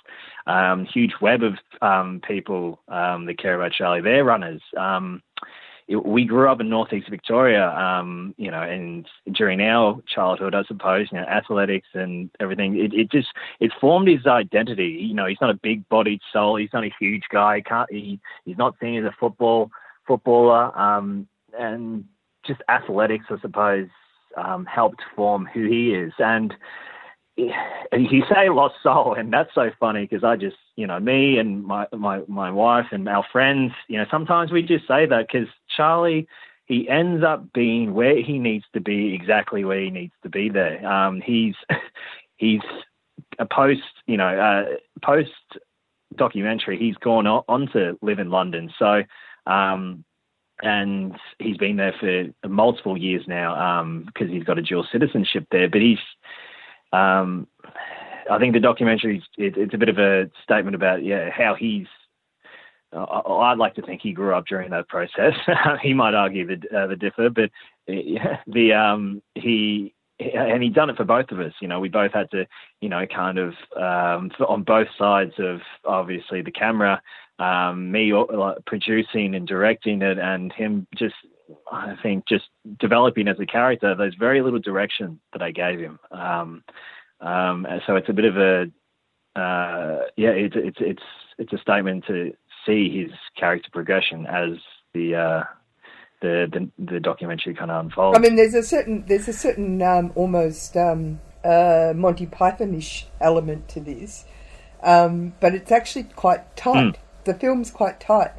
um, 0.48 0.86
huge 0.86 1.14
web 1.22 1.42
of 1.44 1.54
um, 1.82 2.22
people 2.28 2.80
um, 2.88 3.26
that 3.26 3.38
care 3.40 3.56
about 3.56 3.74
Charlie. 3.74 4.02
They're 4.02 4.24
runners. 4.24 4.62
Um, 4.78 5.22
it, 5.90 6.06
we 6.06 6.24
grew 6.24 6.50
up 6.50 6.62
in 6.62 6.70
northeast 6.70 7.10
Victoria, 7.10 7.70
um, 7.72 8.36
you 8.38 8.52
know, 8.52 8.62
and 8.62 9.08
during 9.34 9.60
our 9.60 10.00
childhood, 10.08 10.54
I 10.54 10.64
suppose, 10.64 11.08
you 11.12 11.18
know, 11.18 11.26
athletics 11.26 11.88
and 11.96 12.30
everything, 12.40 12.78
it, 12.78 12.94
it 12.94 13.12
just 13.12 13.30
it 13.60 13.72
formed 13.82 14.08
his 14.08 14.26
identity. 14.28 15.00
You 15.02 15.16
know, 15.16 15.26
he's 15.26 15.42
not 15.42 15.50
a 15.50 15.60
big-bodied 15.62 16.22
soul. 16.32 16.58
He's 16.58 16.74
not 16.74 16.84
a 16.86 16.94
huge 17.00 17.24
guy. 17.32 17.58
He 17.58 17.62
can't, 17.64 17.92
he, 17.92 18.20
he's 18.46 18.58
not 18.58 18.76
seen 18.80 19.04
as 19.04 19.06
a 19.06 19.16
football 19.20 19.72
footballer, 20.08 20.78
um, 20.80 21.28
and 21.58 22.06
just 22.46 22.62
athletics, 22.70 23.26
I 23.30 23.40
suppose, 23.42 23.88
um, 24.38 24.66
helped 24.66 25.02
form 25.16 25.48
who 25.54 25.66
he 25.66 25.94
is. 25.94 26.14
And 26.20 26.54
you 27.38 28.24
say 28.30 28.50
lost 28.50 28.76
soul, 28.84 29.16
and 29.18 29.32
that's 29.32 29.54
so 29.54 29.70
funny 29.80 30.02
because 30.06 30.24
I 30.24 30.36
just, 30.36 30.58
you 30.76 30.88
know, 30.88 31.00
me 31.00 31.38
and 31.38 31.64
my 31.64 31.88
my 31.96 32.22
my 32.28 32.52
wife 32.52 32.88
and 32.92 33.08
our 33.08 33.26
friends, 33.32 33.72
you 33.88 33.98
know, 33.98 34.06
sometimes 34.12 34.52
we 34.52 34.62
just 34.62 34.88
say 34.88 35.06
that 35.06 35.28
because 35.32 35.48
Charlie, 35.76 36.28
he 36.66 36.90
ends 36.90 37.24
up 37.24 37.52
being 37.54 37.94
where 37.94 38.22
he 38.22 38.40
needs 38.40 38.66
to 38.74 38.82
be, 38.82 39.14
exactly 39.14 39.64
where 39.64 39.80
he 39.80 39.90
needs 39.90 40.14
to 40.24 40.30
be 40.30 40.50
there. 40.50 40.86
Um, 40.86 41.22
he's 41.22 41.56
he's 42.38 42.62
a 43.38 43.46
post, 43.46 43.82
you 44.06 44.18
know, 44.18 44.38
uh, 44.40 44.76
post 45.06 45.32
documentary. 46.16 46.78
He's 46.78 46.96
gone 46.96 47.28
on 47.28 47.70
to 47.74 47.98
live 48.02 48.20
in 48.20 48.30
London, 48.30 48.72
so. 48.78 49.04
Um, 49.46 50.04
and 50.62 51.16
he's 51.40 51.58
been 51.58 51.78
there 51.78 51.96
for 52.00 52.48
multiple 52.48 52.98
years 52.98 53.24
now 53.28 54.04
because 54.06 54.28
um, 54.28 54.34
he's 54.34 54.44
got 54.44 54.58
a 54.58 54.62
dual 54.62 54.86
citizenship 54.92 55.46
there. 55.52 55.70
But 55.70 55.82
he's 55.82 56.00
um, 56.92 57.48
I 58.30 58.38
think 58.40 58.54
the 58.54 58.60
documentary 58.60 59.24
it, 59.38 59.58
it's 59.58 59.74
a 59.74 59.78
bit 59.78 59.90
of 59.90 59.98
a 59.98 60.30
statement 60.44 60.76
about 60.76 61.04
yeah 61.04 61.30
how 61.30 61.56
he's. 61.56 61.88
Uh, 62.92 63.04
I'd 63.06 63.60
like 63.60 63.76
to 63.76 63.84
think 63.84 64.02
he 64.02 64.14
grew 64.14 64.34
up 64.34 64.48
during 64.48 64.72
that 64.72 64.88
process. 64.88 65.34
he 65.84 65.94
might 65.94 66.16
argue 66.16 66.48
the 66.48 66.78
uh, 66.78 66.88
the 66.88 66.96
differ, 66.96 67.30
but 67.30 67.52
the 67.88 68.74
um, 68.74 69.22
he 69.36 69.94
and 70.20 70.62
he'd 70.62 70.74
done 70.74 70.90
it 70.90 70.98
for 70.98 71.06
both 71.06 71.32
of 71.32 71.40
us. 71.40 71.54
You 71.62 71.68
know, 71.68 71.80
we 71.80 71.90
both 71.90 72.14
had 72.14 72.30
to, 72.32 72.46
you 72.82 72.90
know, 72.90 73.06
kind 73.06 73.38
of 73.38 73.54
um, 73.78 74.32
on 74.48 74.64
both 74.64 74.88
sides 74.98 75.34
of 75.38 75.62
obviously 75.86 76.42
the 76.42 76.52
camera, 76.52 77.02
um, 77.40 77.92
me 77.92 78.12
uh, 78.14 78.54
producing 78.66 79.34
and 79.34 79.48
directing 79.48 80.02
it, 80.02 80.20
and 80.20 80.52
him 80.52 80.86
just, 80.96 81.16
I 81.72 81.96
think, 82.04 82.28
just 82.28 82.46
developing 82.80 83.28
as 83.28 83.40
a 83.40 83.46
character. 83.46 83.96
There's 83.96 84.16
very 84.16 84.42
little 84.42 84.60
direction 84.60 85.20
that 85.34 85.42
I 85.42 85.52
gave 85.52 85.80
him. 85.80 86.00
Um, 86.12 86.64
um, 87.22 87.66
so 87.88 87.96
it's 87.96 88.10
a 88.10 88.14
bit 88.14 88.26
of 88.26 88.38
a, 88.38 88.64
uh, 89.40 90.04
yeah, 90.18 90.30
it's 90.30 90.56
it's 90.58 90.78
it's 90.80 91.04
it's 91.38 91.54
a 91.54 91.58
statement 91.60 92.06
to 92.08 92.34
see 92.66 93.02
his 93.02 93.12
character 93.38 93.70
progression 93.72 94.26
as 94.28 94.58
the. 94.94 95.16
Uh, 95.16 95.44
the, 96.22 96.50
the, 96.52 96.86
the 96.96 97.00
documentary 97.00 97.54
kind 97.54 97.72
of 97.72 97.86
unfolds. 97.86 98.18
I 98.18 98.22
mean, 98.22 98.36
there's 98.36 98.54
a 98.54 98.62
certain 98.62 99.06
there's 99.08 99.30
a 99.30 99.32
certain 99.32 99.82
um, 99.82 100.12
almost 100.16 100.76
um, 100.76 101.22
uh, 101.46 101.94
Monty 101.96 102.26
Pythonish 102.26 103.06
element 103.22 103.70
to 103.70 103.80
this, 103.80 104.26
um, 104.84 105.32
but 105.40 105.56
it's 105.56 105.72
actually 105.72 106.04
quite 106.04 106.58
tight. 106.58 106.96
Mm 106.96 107.00
the 107.26 107.34
film's 107.34 107.72
quite 107.72 108.00
tight. 108.00 108.32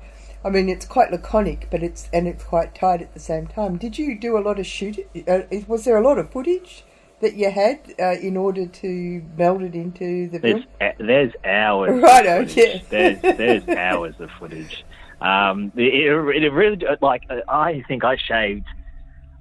I 0.44 0.48
mean, 0.48 0.68
it's 0.68 0.86
quite 0.86 1.10
laconic, 1.10 1.68
but 1.70 1.82
it's 1.82 2.08
and 2.12 2.26
it's 2.26 2.44
quite 2.44 2.74
tight 2.74 3.02
at 3.02 3.12
the 3.12 3.20
same 3.20 3.46
time. 3.46 3.76
Did 3.76 3.98
you 3.98 4.18
do 4.18 4.38
a 4.38 4.40
lot 4.40 4.58
of 4.58 4.66
shooting? 4.66 5.04
Uh, 5.28 5.40
was 5.66 5.84
there 5.84 5.98
a 5.98 6.02
lot 6.02 6.18
of 6.18 6.30
footage 6.32 6.84
that 7.20 7.34
you 7.34 7.50
had 7.50 7.80
uh, 7.98 8.12
in 8.12 8.36
order 8.36 8.66
to 8.66 9.22
meld 9.36 9.62
it 9.62 9.74
into 9.74 10.28
the 10.30 10.38
there's, 10.38 10.64
film? 10.64 10.66
A, 10.80 10.94
there's 10.98 11.32
hours. 11.44 12.02
Right, 12.02 12.26
oh, 12.26 12.40
yeah. 12.40 12.80
There's 12.88 13.20
there's 13.22 13.68
hours 13.68 14.14
of 14.18 14.30
footage. 14.38 14.84
Um, 15.20 15.72
it, 15.76 16.06
it 16.06 16.52
really 16.52 16.78
like 17.02 17.24
I 17.48 17.84
think 17.86 18.04
I 18.04 18.16
shaved. 18.16 18.66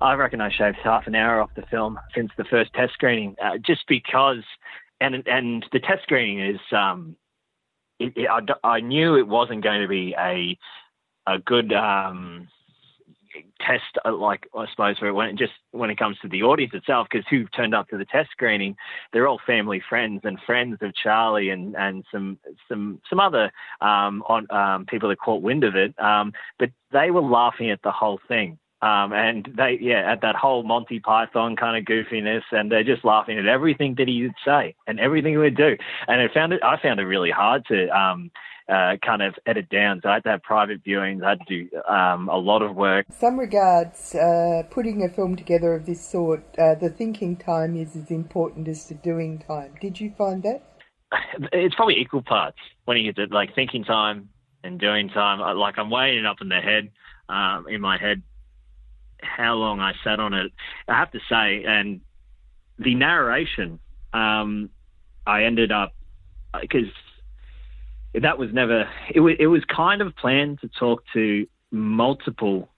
I 0.01 0.13
reckon 0.13 0.41
I 0.41 0.49
shaved 0.51 0.77
half 0.83 1.07
an 1.07 1.15
hour 1.15 1.41
off 1.41 1.51
the 1.55 1.61
film 1.63 1.99
since 2.13 2.31
the 2.37 2.45
first 2.45 2.73
test 2.73 2.93
screening, 2.93 3.35
uh, 3.41 3.57
just 3.57 3.87
because. 3.87 4.43
And 5.01 5.25
and 5.27 5.65
the 5.71 5.79
test 5.79 6.03
screening 6.03 6.41
is 6.41 6.59
um, 6.73 7.15
it, 7.99 8.13
it, 8.15 8.27
I, 8.29 8.67
I 8.67 8.79
knew 8.79 9.15
it 9.17 9.27
wasn't 9.27 9.63
going 9.63 9.81
to 9.81 9.87
be 9.87 10.15
a 10.17 10.57
a 11.27 11.37
good 11.37 11.71
um, 11.73 12.47
test, 13.59 13.83
uh, 14.05 14.15
like 14.15 14.47
I 14.55 14.65
suppose, 14.71 14.97
for 14.97 15.13
when 15.13 15.37
just 15.37 15.53
when 15.71 15.89
it 15.89 15.97
comes 15.97 16.17
to 16.21 16.27
the 16.27 16.43
audience 16.43 16.73
itself, 16.73 17.07
because 17.09 17.25
who 17.29 17.45
turned 17.47 17.75
up 17.75 17.87
to 17.89 17.97
the 17.97 18.05
test 18.05 18.31
screening, 18.31 18.75
they're 19.13 19.27
all 19.27 19.39
family 19.45 19.81
friends 19.87 20.21
and 20.23 20.39
friends 20.45 20.77
of 20.81 20.93
Charlie 20.95 21.49
and 21.49 21.75
and 21.75 22.03
some 22.11 22.39
some 22.67 23.01
some 23.09 23.19
other 23.19 23.51
um, 23.81 24.23
on 24.27 24.47
um, 24.51 24.85
people 24.85 25.09
that 25.09 25.19
caught 25.19 25.41
wind 25.41 25.63
of 25.63 25.75
it, 25.75 25.97
um, 25.99 26.33
but 26.57 26.69
they 26.91 27.11
were 27.11 27.21
laughing 27.21 27.69
at 27.69 27.81
the 27.83 27.91
whole 27.91 28.19
thing. 28.27 28.57
Um, 28.81 29.11
and 29.11 29.49
they, 29.57 29.77
yeah, 29.81 30.09
at 30.09 30.21
that 30.21 30.35
whole 30.35 30.63
Monty 30.63 30.99
Python 30.99 31.55
kind 31.57 31.77
of 31.77 31.83
goofiness, 31.83 32.43
and 32.51 32.71
they're 32.71 32.83
just 32.83 33.03
laughing 33.03 33.37
at 33.37 33.45
everything 33.45 33.95
that 33.97 34.07
he 34.07 34.23
would 34.23 34.35
say 34.45 34.75
and 34.87 34.99
everything 34.99 35.33
he 35.33 35.37
would 35.37 35.57
do. 35.57 35.75
And 36.07 36.21
it 36.21 36.31
found 36.33 36.53
it, 36.53 36.63
I 36.63 36.81
found 36.81 36.99
it 36.99 37.03
really 37.03 37.31
hard 37.31 37.65
to 37.67 37.89
um, 37.89 38.31
uh, 38.69 38.95
kind 39.05 39.21
of 39.21 39.35
edit 39.45 39.69
down. 39.69 39.99
So 40.01 40.09
I 40.09 40.15
had 40.15 40.23
to 40.23 40.29
have 40.29 40.43
private 40.43 40.83
viewings. 40.83 41.23
I 41.23 41.29
had 41.29 41.39
to 41.47 41.67
do 41.67 41.81
um, 41.91 42.29
a 42.29 42.37
lot 42.37 42.61
of 42.61 42.75
work. 42.75 43.07
Some 43.11 43.37
regards, 43.37 44.15
uh, 44.15 44.63
putting 44.69 45.03
a 45.03 45.09
film 45.09 45.35
together 45.35 45.73
of 45.73 45.85
this 45.85 46.07
sort, 46.07 46.43
uh, 46.57 46.75
the 46.75 46.89
thinking 46.89 47.35
time 47.35 47.75
is 47.75 47.97
as 47.97 48.11
important 48.11 48.69
as 48.69 48.85
the 48.85 48.95
doing 48.95 49.39
time. 49.39 49.73
Did 49.81 49.99
you 49.99 50.13
find 50.17 50.43
that? 50.43 50.63
It's 51.51 51.75
probably 51.75 51.99
equal 51.99 52.21
parts 52.21 52.57
when 52.85 52.97
you 52.97 53.11
get 53.11 53.15
to 53.29 53.33
like 53.33 53.55
thinking 53.55 53.83
time 53.83 54.29
and 54.63 54.79
doing 54.79 55.09
time. 55.09 55.39
Like 55.57 55.77
I'm 55.77 55.89
weighing 55.89 56.19
it 56.19 56.25
up 56.25 56.37
in 56.39 56.49
the 56.49 56.61
head, 56.61 56.91
um, 57.27 57.65
in 57.67 57.81
my 57.81 57.97
head 57.97 58.21
how 59.21 59.55
long 59.55 59.79
I 59.79 59.93
sat 60.03 60.19
on 60.19 60.33
it. 60.33 60.51
I 60.87 60.97
have 60.97 61.11
to 61.11 61.19
say, 61.29 61.63
and 61.65 62.01
the 62.77 62.95
narration, 62.95 63.79
um, 64.13 64.69
I 65.25 65.43
ended 65.43 65.71
up 65.71 65.93
because 66.59 66.87
that 68.13 68.37
was 68.37 68.49
never. 68.53 68.89
It 69.13 69.19
was 69.19 69.35
it 69.39 69.47
was 69.47 69.63
kind 69.65 70.01
of 70.01 70.15
planned 70.15 70.61
to 70.61 70.69
talk 70.79 71.03
to 71.13 71.47
multiple 71.71 72.69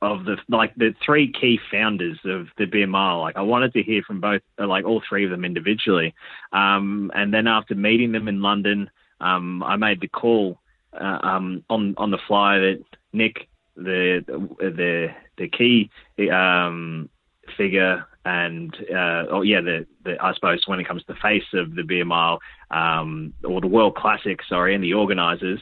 of 0.00 0.24
the 0.24 0.36
like 0.48 0.74
the 0.76 0.94
three 1.04 1.32
key 1.32 1.58
founders 1.70 2.18
of 2.24 2.46
the 2.56 2.86
mile. 2.86 3.20
Like 3.20 3.36
I 3.36 3.42
wanted 3.42 3.72
to 3.74 3.82
hear 3.82 4.02
from 4.02 4.20
both, 4.20 4.42
like 4.58 4.84
all 4.84 5.02
three 5.08 5.24
of 5.24 5.30
them 5.30 5.44
individually. 5.44 6.14
Um, 6.52 7.10
and 7.14 7.34
then 7.34 7.46
after 7.46 7.74
meeting 7.74 8.12
them 8.12 8.28
in 8.28 8.40
London, 8.40 8.90
um, 9.20 9.62
I 9.62 9.76
made 9.76 10.00
the 10.00 10.08
call 10.08 10.60
uh, 10.92 11.18
um, 11.22 11.64
on 11.68 11.94
on 11.96 12.10
the 12.10 12.18
fly 12.26 12.58
that 12.58 12.84
Nick 13.12 13.48
the 13.78 14.24
the 14.58 15.08
the 15.36 15.48
key 15.48 15.90
um, 16.30 17.08
figure 17.56 18.04
and 18.24 18.76
uh, 18.90 19.24
oh 19.30 19.42
yeah, 19.42 19.60
the, 19.60 19.86
the 20.04 20.22
I 20.22 20.34
suppose 20.34 20.62
when 20.66 20.80
it 20.80 20.86
comes 20.86 21.02
to 21.04 21.14
the 21.14 21.18
face 21.20 21.44
of 21.54 21.74
the 21.74 21.82
beer 21.82 22.04
mile 22.04 22.40
um, 22.70 23.32
or 23.42 23.60
the 23.60 23.66
world 23.66 23.94
classic, 23.94 24.40
sorry, 24.46 24.74
and 24.74 24.84
the 24.84 24.92
organisers, 24.92 25.60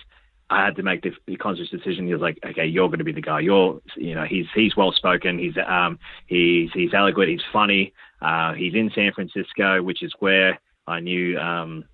I 0.50 0.64
had 0.64 0.76
to 0.76 0.82
make 0.82 1.02
the, 1.02 1.36
conscious 1.36 1.68
decision. 1.70 2.06
He 2.06 2.12
was 2.12 2.22
like, 2.22 2.38
okay, 2.44 2.66
you're 2.66 2.88
going 2.88 2.98
to 2.98 3.04
be 3.04 3.12
the 3.12 3.20
guy. 3.20 3.40
You're, 3.40 3.80
you 3.96 4.14
know, 4.14 4.24
he's 4.24 4.46
he's 4.54 4.76
well 4.76 4.92
spoken. 4.92 5.38
He's 5.38 5.54
um 5.64 5.98
he's 6.26 6.70
he's 6.72 6.94
eloquent. 6.94 7.28
He's 7.28 7.40
funny. 7.52 7.92
Uh, 8.20 8.54
he's 8.54 8.74
in 8.74 8.90
San 8.94 9.12
Francisco, 9.12 9.82
which 9.82 10.02
is 10.02 10.12
where 10.18 10.58
I 10.86 11.00
knew 11.00 11.38
um, 11.38 11.84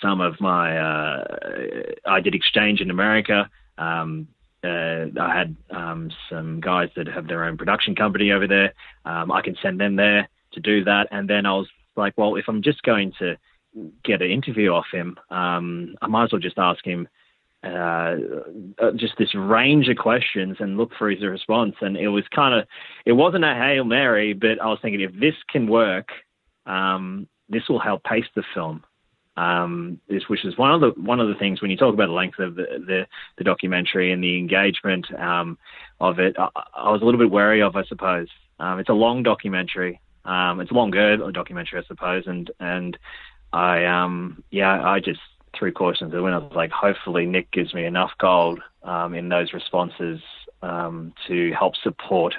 some 0.00 0.20
of 0.20 0.40
my. 0.40 0.78
Uh, 0.78 1.24
I 2.06 2.20
did 2.20 2.34
exchange 2.34 2.80
in 2.80 2.90
America. 2.90 3.48
Um, 3.78 4.28
uh, 4.64 5.06
I 5.20 5.36
had 5.36 5.56
um, 5.70 6.10
some 6.30 6.60
guys 6.60 6.88
that 6.96 7.08
have 7.08 7.26
their 7.26 7.44
own 7.44 7.56
production 7.56 7.94
company 7.94 8.30
over 8.32 8.46
there. 8.46 8.74
Um, 9.04 9.32
I 9.32 9.42
can 9.42 9.56
send 9.62 9.80
them 9.80 9.96
there 9.96 10.28
to 10.52 10.60
do 10.60 10.84
that. 10.84 11.08
And 11.10 11.28
then 11.28 11.46
I 11.46 11.52
was 11.52 11.68
like, 11.96 12.16
well, 12.16 12.36
if 12.36 12.44
I'm 12.48 12.62
just 12.62 12.82
going 12.82 13.12
to 13.18 13.36
get 14.04 14.22
an 14.22 14.30
interview 14.30 14.70
off 14.70 14.86
him, 14.92 15.16
um, 15.30 15.94
I 16.00 16.06
might 16.06 16.24
as 16.24 16.32
well 16.32 16.40
just 16.40 16.58
ask 16.58 16.84
him 16.84 17.08
uh, 17.64 18.16
uh 18.80 18.90
just 18.96 19.12
this 19.18 19.36
range 19.36 19.88
of 19.88 19.96
questions 19.96 20.56
and 20.58 20.76
look 20.76 20.90
for 20.98 21.08
his 21.10 21.22
response. 21.22 21.74
And 21.80 21.96
it 21.96 22.08
was 22.08 22.24
kind 22.34 22.54
of, 22.54 22.66
it 23.06 23.12
wasn't 23.12 23.44
a 23.44 23.54
Hail 23.54 23.84
Mary, 23.84 24.32
but 24.32 24.60
I 24.60 24.66
was 24.66 24.78
thinking 24.82 25.00
if 25.00 25.12
this 25.18 25.34
can 25.48 25.68
work, 25.68 26.08
um, 26.66 27.28
this 27.48 27.68
will 27.68 27.78
help 27.80 28.04
pace 28.04 28.26
the 28.34 28.42
film 28.54 28.82
um, 29.36 30.00
this, 30.08 30.28
which 30.28 30.44
is 30.44 30.58
one 30.58 30.72
of 30.72 30.80
the 30.80 31.00
one 31.00 31.20
of 31.20 31.28
the 31.28 31.34
things 31.34 31.62
when 31.62 31.70
you 31.70 31.76
talk 31.76 31.94
about 31.94 32.08
the 32.08 32.12
length 32.12 32.38
of 32.38 32.54
the 32.54 32.66
the, 32.86 33.06
the 33.38 33.44
documentary 33.44 34.12
and 34.12 34.22
the 34.22 34.38
engagement 34.38 35.12
um, 35.18 35.58
of 36.00 36.18
it. 36.18 36.36
I, 36.38 36.48
I, 36.74 36.90
was 36.90 37.00
a 37.00 37.04
little 37.04 37.18
bit 37.18 37.30
wary 37.30 37.62
of, 37.62 37.76
I 37.76 37.84
suppose. 37.84 38.28
Um, 38.58 38.78
it's 38.78 38.90
a 38.90 38.94
long 38.94 39.22
documentary, 39.22 40.00
Um, 40.24 40.60
it's 40.60 40.70
a 40.70 40.74
longer 40.74 41.16
documentary, 41.32 41.80
I 41.80 41.84
suppose, 41.84 42.26
and 42.26 42.50
and 42.60 42.98
I 43.52 43.84
um 43.86 44.44
yeah 44.50 44.82
I 44.82 45.00
just 45.00 45.20
threw 45.56 45.72
caution 45.72 46.10
to 46.10 46.16
the 46.16 46.22
wind. 46.22 46.34
I 46.34 46.38
was 46.38 46.52
like, 46.54 46.70
hopefully 46.70 47.26
Nick 47.26 47.50
gives 47.50 47.74
me 47.74 47.84
enough 47.84 48.12
gold 48.18 48.60
um, 48.82 49.14
in 49.14 49.28
those 49.28 49.52
responses 49.52 50.20
to 50.62 51.52
help 51.58 51.76
support 51.76 52.34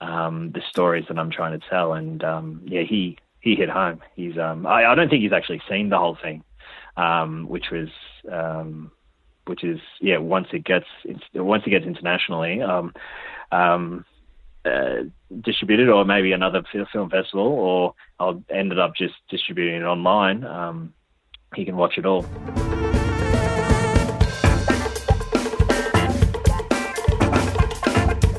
the 0.00 0.62
stories 0.70 1.04
that 1.08 1.18
I'm 1.18 1.30
trying 1.30 1.58
to 1.58 1.68
tell. 1.68 1.92
And 1.92 2.22
yeah, 2.64 2.82
he 2.82 3.18
he 3.46 3.54
hit 3.54 3.70
home. 3.70 4.00
He's 4.16 4.36
um, 4.36 4.66
I, 4.66 4.86
I 4.86 4.94
don't 4.96 5.08
think 5.08 5.22
he's 5.22 5.32
actually 5.32 5.62
seen 5.70 5.88
the 5.88 5.98
whole 5.98 6.18
thing, 6.20 6.42
um, 6.96 7.46
which 7.48 7.66
was 7.70 7.88
um, 8.30 8.90
which 9.46 9.62
is 9.62 9.78
yeah 10.00 10.18
once 10.18 10.48
it 10.52 10.64
gets 10.64 10.86
once 11.32 11.62
it 11.64 11.70
gets 11.70 11.86
internationally 11.86 12.60
um, 12.60 12.92
um, 13.52 14.04
uh, 14.64 15.04
distributed 15.42 15.88
or 15.88 16.04
maybe 16.04 16.32
another 16.32 16.62
film 16.92 17.08
festival 17.08 17.46
or 17.46 17.94
I'll 18.18 18.42
ended 18.50 18.80
up 18.80 18.96
just 18.96 19.14
distributing 19.30 19.82
it 19.82 19.84
online. 19.84 20.42
Um, 20.42 20.92
he 21.54 21.64
can 21.64 21.76
watch 21.76 21.98
it 21.98 22.04
all. 22.04 22.26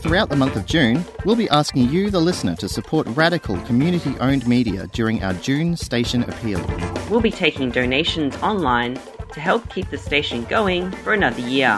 Throughout 0.07 0.29
the 0.29 0.37
month 0.37 0.55
of 0.55 0.65
June, 0.65 1.03
we'll 1.25 1.35
be 1.35 1.49
asking 1.49 1.89
you, 1.89 2.09
the 2.09 2.21
listener, 2.21 2.55
to 2.55 2.69
support 2.69 3.07
radical 3.07 3.57
community 3.63 4.15
owned 4.21 4.47
media 4.47 4.87
during 4.93 5.21
our 5.21 5.33
June 5.33 5.75
station 5.75 6.23
appeal. 6.23 6.65
We'll 7.09 7.19
be 7.19 7.29
taking 7.29 7.71
donations 7.71 8.33
online 8.37 8.97
to 9.33 9.41
help 9.41 9.69
keep 9.69 9.89
the 9.89 9.97
station 9.97 10.45
going 10.45 10.91
for 10.91 11.11
another 11.11 11.41
year. 11.41 11.77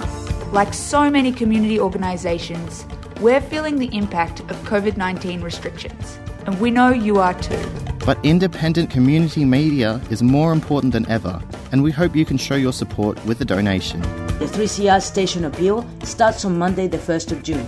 Like 0.51 0.75
so 0.75 1.09
many 1.09 1.31
community 1.31 1.79
organisations, 1.79 2.85
we're 3.19 3.41
feeling 3.41 3.79
the 3.79 3.89
impact 3.97 4.41
of 4.41 4.55
COVID 4.57 4.95
19 4.95 5.41
restrictions, 5.41 6.19
and 6.45 6.61
we 6.61 6.69
know 6.69 6.91
you 6.91 7.17
are 7.17 7.33
too. 7.33 7.67
But 8.05 8.23
independent 8.23 8.91
community 8.91 9.43
media 9.43 9.99
is 10.11 10.21
more 10.21 10.53
important 10.53 10.93
than 10.93 11.09
ever, 11.09 11.41
and 11.71 11.81
we 11.81 11.91
hope 11.91 12.15
you 12.15 12.25
can 12.25 12.37
show 12.37 12.55
your 12.55 12.73
support 12.73 13.25
with 13.25 13.41
a 13.41 13.45
donation. 13.45 14.01
The 14.37 14.45
3CR 14.45 15.01
station 15.01 15.45
appeal 15.45 15.83
starts 16.03 16.45
on 16.45 16.59
Monday, 16.59 16.85
the 16.85 16.99
1st 16.99 17.31
of 17.31 17.41
June. 17.41 17.67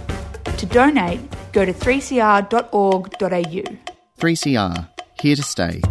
To 0.61 0.67
donate, 0.67 1.19
go 1.53 1.65
to 1.65 1.73
3cr.org.au. 1.73 3.07
3CR, 4.19 4.89
here 5.19 5.35
to 5.35 5.41
stay. 5.41 5.81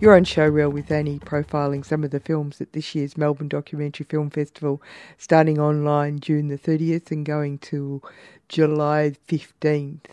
You're 0.00 0.14
on 0.14 0.24
Showreel 0.24 0.70
with 0.70 0.88
Annie, 0.92 1.18
profiling 1.18 1.84
some 1.84 2.04
of 2.04 2.12
the 2.12 2.20
films 2.20 2.60
at 2.60 2.72
this 2.72 2.94
year's 2.94 3.18
Melbourne 3.18 3.48
Documentary 3.48 4.06
Film 4.08 4.30
Festival, 4.30 4.80
starting 5.18 5.58
online 5.58 6.20
June 6.20 6.46
the 6.46 6.56
30th 6.56 7.10
and 7.10 7.26
going 7.26 7.58
to 7.58 8.00
July 8.48 9.16
15th. 9.26 10.06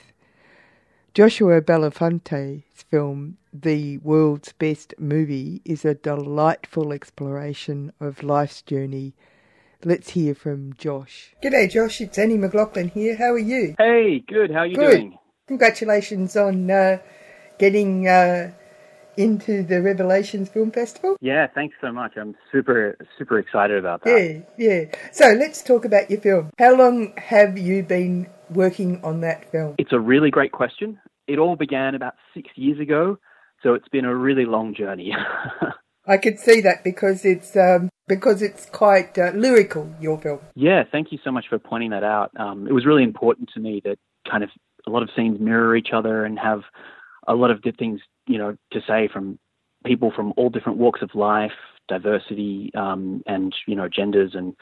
Joshua 1.18 1.64
Belinfante's 1.64 2.84
film, 2.84 3.38
The 3.52 3.98
World's 3.98 4.54
Best 4.54 4.94
Movie, 5.00 5.64
is 5.66 5.84
a 5.84 5.96
delightful 5.96 6.94
exploration 6.94 7.92
of 8.00 8.22
life's 8.22 8.62
journey. 8.62 9.16
Let's 9.84 10.12
hear 10.12 10.36
from 10.36 10.74
Josh. 10.78 11.34
G'day, 11.42 11.72
Josh. 11.72 12.02
It's 12.02 12.20
Annie 12.20 12.38
McLaughlin 12.38 12.90
here. 12.90 13.16
How 13.16 13.32
are 13.32 13.40
you? 13.40 13.74
Hey, 13.80 14.24
good. 14.28 14.52
How 14.52 14.60
are 14.60 14.68
you 14.68 14.76
good. 14.76 14.92
doing? 14.92 15.18
Congratulations 15.48 16.38
on 16.38 16.70
uh, 16.70 17.00
getting 17.58 18.08
uh, 18.08 18.52
into 19.18 19.64
the 19.64 19.82
Revelations 19.82 20.50
Film 20.50 20.70
Festival. 20.70 21.18
Yeah, 21.20 21.48
thanks 21.48 21.76
so 21.82 21.92
much. 21.92 22.16
I'm 22.16 22.36
super, 22.52 22.96
super 23.18 23.40
excited 23.40 23.80
about 23.80 24.04
that. 24.04 24.46
Yeah, 24.60 24.68
yeah. 24.84 24.86
So 25.12 25.30
let's 25.30 25.64
talk 25.64 25.84
about 25.84 26.12
your 26.12 26.22
film. 26.22 26.52
How 26.60 26.76
long 26.76 27.14
have 27.18 27.58
you 27.58 27.82
been 27.82 28.28
working 28.52 29.04
on 29.04 29.22
that 29.22 29.52
film? 29.52 29.74
It's 29.80 29.94
a 29.94 30.00
really 30.00 30.30
great 30.30 30.52
question 30.52 31.00
it 31.28 31.40
all 31.40 31.56
began 31.56 31.96
about 31.96 32.16
six 32.34 32.50
years 32.56 32.80
ago, 32.80 33.18
so 33.64 33.74
it's 33.74 33.88
been 33.90 34.06
a 34.06 34.16
really 34.16 34.46
long 34.46 34.74
journey. 34.74 35.14
I 36.08 36.18
could 36.18 36.40
see 36.40 36.62
that 36.62 36.84
because 36.84 37.26
it's 37.26 37.56
um, 37.58 37.90
because 38.08 38.42
it's 38.42 38.66
quite 38.68 39.18
uh, 39.18 39.32
lyrical. 39.36 39.94
Your 40.00 40.20
film. 40.20 40.40
Yeah, 40.56 40.84
thank 40.90 41.12
you 41.12 41.20
so 41.24 41.32
much 41.32 41.46
for 41.50 41.60
pointing 41.60 41.90
that 41.90 42.04
out. 42.04 42.32
Um, 42.40 42.68
it 42.68 42.72
was 42.74 42.86
really 42.86 43.04
important 43.04 43.50
to 43.54 43.60
me 43.60 43.82
that 43.84 44.00
kind 44.30 44.44
of 44.44 44.50
a 44.86 44.90
lot 44.90 45.04
of 45.04 45.10
scenes 45.16 45.40
mirror 45.40 45.76
each 45.76 45.90
other 45.94 46.24
and 46.24 46.40
have 46.40 46.62
a 47.28 47.36
lot 47.36 47.52
of 47.52 47.62
good 47.62 47.78
things, 47.78 48.00
you 48.26 48.38
know, 48.38 48.56
to 48.72 48.80
say 48.88 49.10
from 49.12 49.38
people 49.86 50.12
from 50.16 50.34
all 50.38 50.50
different 50.50 50.78
walks 50.78 51.02
of 51.02 51.14
life, 51.14 51.52
diversity 51.88 52.72
um, 52.76 53.24
and 53.26 53.54
you 53.68 53.76
know 53.76 53.88
genders, 53.88 54.32
and 54.34 54.56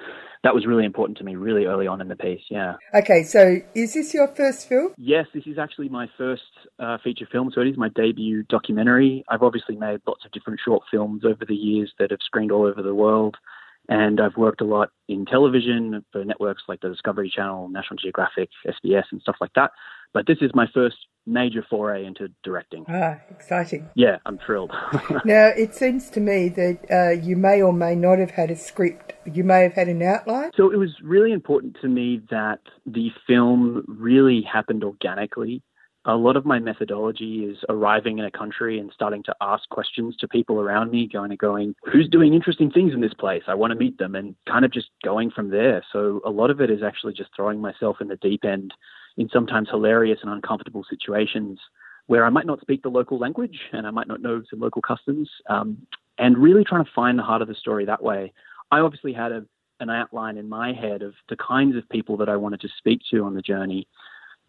that 0.44 0.54
was 0.54 0.66
really 0.66 0.86
important 0.86 1.18
to 1.18 1.24
me 1.24 1.36
really 1.36 1.66
early 1.66 1.88
on 1.88 2.02
in 2.02 2.08
the 2.08 2.16
piece. 2.16 2.42
Yeah. 2.50 2.76
Okay, 2.94 3.24
so 3.24 3.58
is 3.74 3.94
this 3.94 4.14
your 4.14 4.28
first 4.28 4.68
film? 4.68 4.94
Yes, 4.98 5.26
this 5.34 5.46
is 5.46 5.58
actually 5.58 5.90
my 5.90 6.08
first 6.18 6.44
uh, 6.80 6.98
feature 7.04 7.28
film. 7.32 7.52
So 7.54 7.62
it 7.62 7.68
is 7.68 7.78
my 7.78 7.90
debut 7.90 8.44
documentary. 8.44 9.24
I've 9.30 9.44
obviously 9.44 9.76
made 9.76 10.02
lots 10.08 10.26
of 10.26 10.32
different 10.32 10.60
short 10.64 10.84
films 10.92 11.24
over 11.26 11.46
the 11.48 11.56
years 11.56 11.92
that 12.00 12.12
have 12.12 12.20
screened 12.24 12.52
all 12.52 12.66
over 12.66 12.82
the 12.82 12.96
world. 12.96 13.38
And 13.88 14.20
I've 14.20 14.38
worked 14.38 14.62
a 14.62 14.66
lot 14.66 14.90
in 15.08 15.26
television 15.26 16.04
for 16.12 16.26
networks 16.26 16.64
like 16.68 16.82
the 16.82 16.90
Discovery 16.90 17.32
Channel, 17.34 17.70
National 17.70 17.98
Geographic, 17.98 18.50
SBS, 18.66 19.04
and 19.12 19.22
stuff 19.22 19.36
like 19.40 19.52
that. 19.56 19.72
But 20.14 20.28
this 20.28 20.38
is 20.42 20.52
my 20.54 20.66
first 20.74 20.96
major 21.28 21.66
foray 21.70 22.06
into 22.06 22.30
directing. 22.44 22.86
Ah, 22.88 23.18
exciting. 23.30 23.90
Yeah, 23.96 24.18
I'm 24.26 24.40
thrilled. 24.46 24.72
now, 25.26 25.48
it 25.48 25.74
seems 25.76 26.10
to 26.12 26.20
me 26.20 26.50
that 26.50 26.80
uh, 26.92 27.22
you 27.22 27.36
may 27.36 27.62
or 27.62 27.74
may 27.74 27.96
not 27.96 28.20
have 28.20 28.32
had 28.32 28.52
a 28.52 28.56
script. 28.56 29.14
You 29.26 29.44
may 29.44 29.64
have 29.64 29.74
had 29.74 29.88
an 29.88 30.02
outline. 30.02 30.52
So 30.56 30.72
it 30.72 30.78
was 30.78 30.92
really 31.04 31.32
important 31.32 31.78
to 31.82 31.88
me 31.88 32.22
that 32.30 32.60
the 32.86 33.10
film 33.28 33.84
really 33.88 34.42
happened 34.42 34.84
organically. 34.84 35.64
A 36.08 36.16
lot 36.16 36.38
of 36.38 36.46
my 36.46 36.60
methodology 36.60 37.46
is 37.46 37.58
arriving 37.68 38.20
in 38.20 38.26
a 38.26 38.32
country 38.32 38.78
and 38.78 38.92
starting 38.94 39.24
to 39.24 39.36
ask 39.42 39.68
questions 39.70 40.16
to 40.18 40.28
people 40.28 40.60
around 40.60 40.92
me, 40.92 41.08
going 41.12 41.32
and 41.32 41.40
going, 41.40 41.74
who's 41.92 42.08
doing 42.08 42.36
interesting 42.36 42.70
things 42.70 42.94
in 42.94 43.02
this 43.02 43.14
place? 43.16 43.42
I 43.48 43.56
want 43.56 43.72
to 43.72 43.80
meet 43.80 43.98
them, 43.98 44.14
and 44.14 44.36
kind 44.48 44.66
of 44.66 44.72
just 44.72 44.90
going 45.04 45.32
from 45.32 45.50
there. 45.50 45.84
So 45.92 46.22
a 46.24 46.30
lot 46.30 46.52
of 46.52 46.62
it 46.62 46.70
is 46.70 46.84
actually 46.84 47.14
just 47.14 47.32
throwing 47.36 47.60
myself 47.60 47.98
in 48.02 48.08
the 48.08 48.18
deep 48.18 48.46
end 48.46 48.72
in 49.18 49.30
sometimes 49.30 49.70
hilarious 49.70 50.20
and 50.22 50.32
uncomfortable 50.32 50.86
situations 50.88 51.60
where 52.06 52.24
I 52.24 52.30
might 52.30 52.46
not 52.46 52.62
speak 52.62 52.84
the 52.84 52.90
local 52.90 53.18
language 53.18 53.60
and 53.72 53.88
I 53.88 53.90
might 53.90 54.08
not 54.08 54.22
know 54.22 54.44
some 54.48 54.60
local 54.60 54.84
customs, 54.84 55.28
um, 55.50 55.88
and 56.20 56.38
really 56.38 56.64
trying 56.64 56.86
to 56.86 56.92
find 56.94 57.18
the 57.18 57.24
heart 57.24 57.42
of 57.42 57.48
the 57.48 57.56
story 57.56 57.86
that 57.86 58.04
way. 58.04 58.32
I 58.70 58.80
obviously 58.80 59.12
had 59.12 59.32
a, 59.32 59.44
an 59.80 59.90
outline 59.90 60.38
in 60.38 60.48
my 60.48 60.72
head 60.72 61.02
of 61.02 61.14
the 61.30 61.36
kinds 61.36 61.76
of 61.76 61.90
people 61.90 62.16
that 62.18 62.30
I 62.30 62.36
wanted 62.36 62.62
to 62.62 62.70
speak 62.78 63.02
to 63.10 63.24
on 63.24 63.34
the 63.34 63.42
journey. 63.42 63.88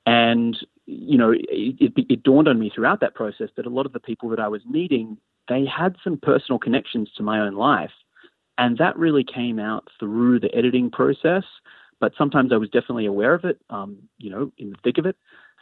And, 0.07 0.57
you 0.87 1.19
know, 1.19 1.33
it, 1.33 1.43
it, 1.51 2.07
it 2.09 2.23
dawned 2.23 2.49
on 2.49 2.59
me 2.59 2.71
throughout 2.75 3.01
that 3.01 3.15
process 3.15 3.49
that 3.57 3.67
a 3.67 3.71
lot 3.71 3.87
of 3.87 3.93
the 3.93 4.01
people 4.01 4.29
that 4.31 4.41
I 4.41 4.49
was 4.49 4.63
meeting, 4.65 5.19
they 5.49 5.65
had 5.67 5.97
some 6.03 6.19
personal 6.19 6.59
connections 6.59 7.11
to 7.17 7.23
my 7.23 7.41
own 7.41 7.55
life. 7.55 7.91
And 8.59 8.79
that 8.79 8.97
really 8.97 9.25
came 9.25 9.59
out 9.59 9.89
through 9.99 10.41
the 10.41 10.55
editing 10.55 10.91
process 10.91 11.45
but 12.01 12.13
sometimes 12.17 12.53
I 12.53 12.57
was 12.57 12.69
definitely 12.69 13.07
aware 13.07 13.35
of 13.35 13.45
it, 13.45 13.59
um, 13.71 13.97
you 14.19 14.31
know, 14.31 14.53
in 14.59 14.71
the 14.71 14.77
thick 14.85 14.99
of 14.99 15.07
it. 15.07 15.17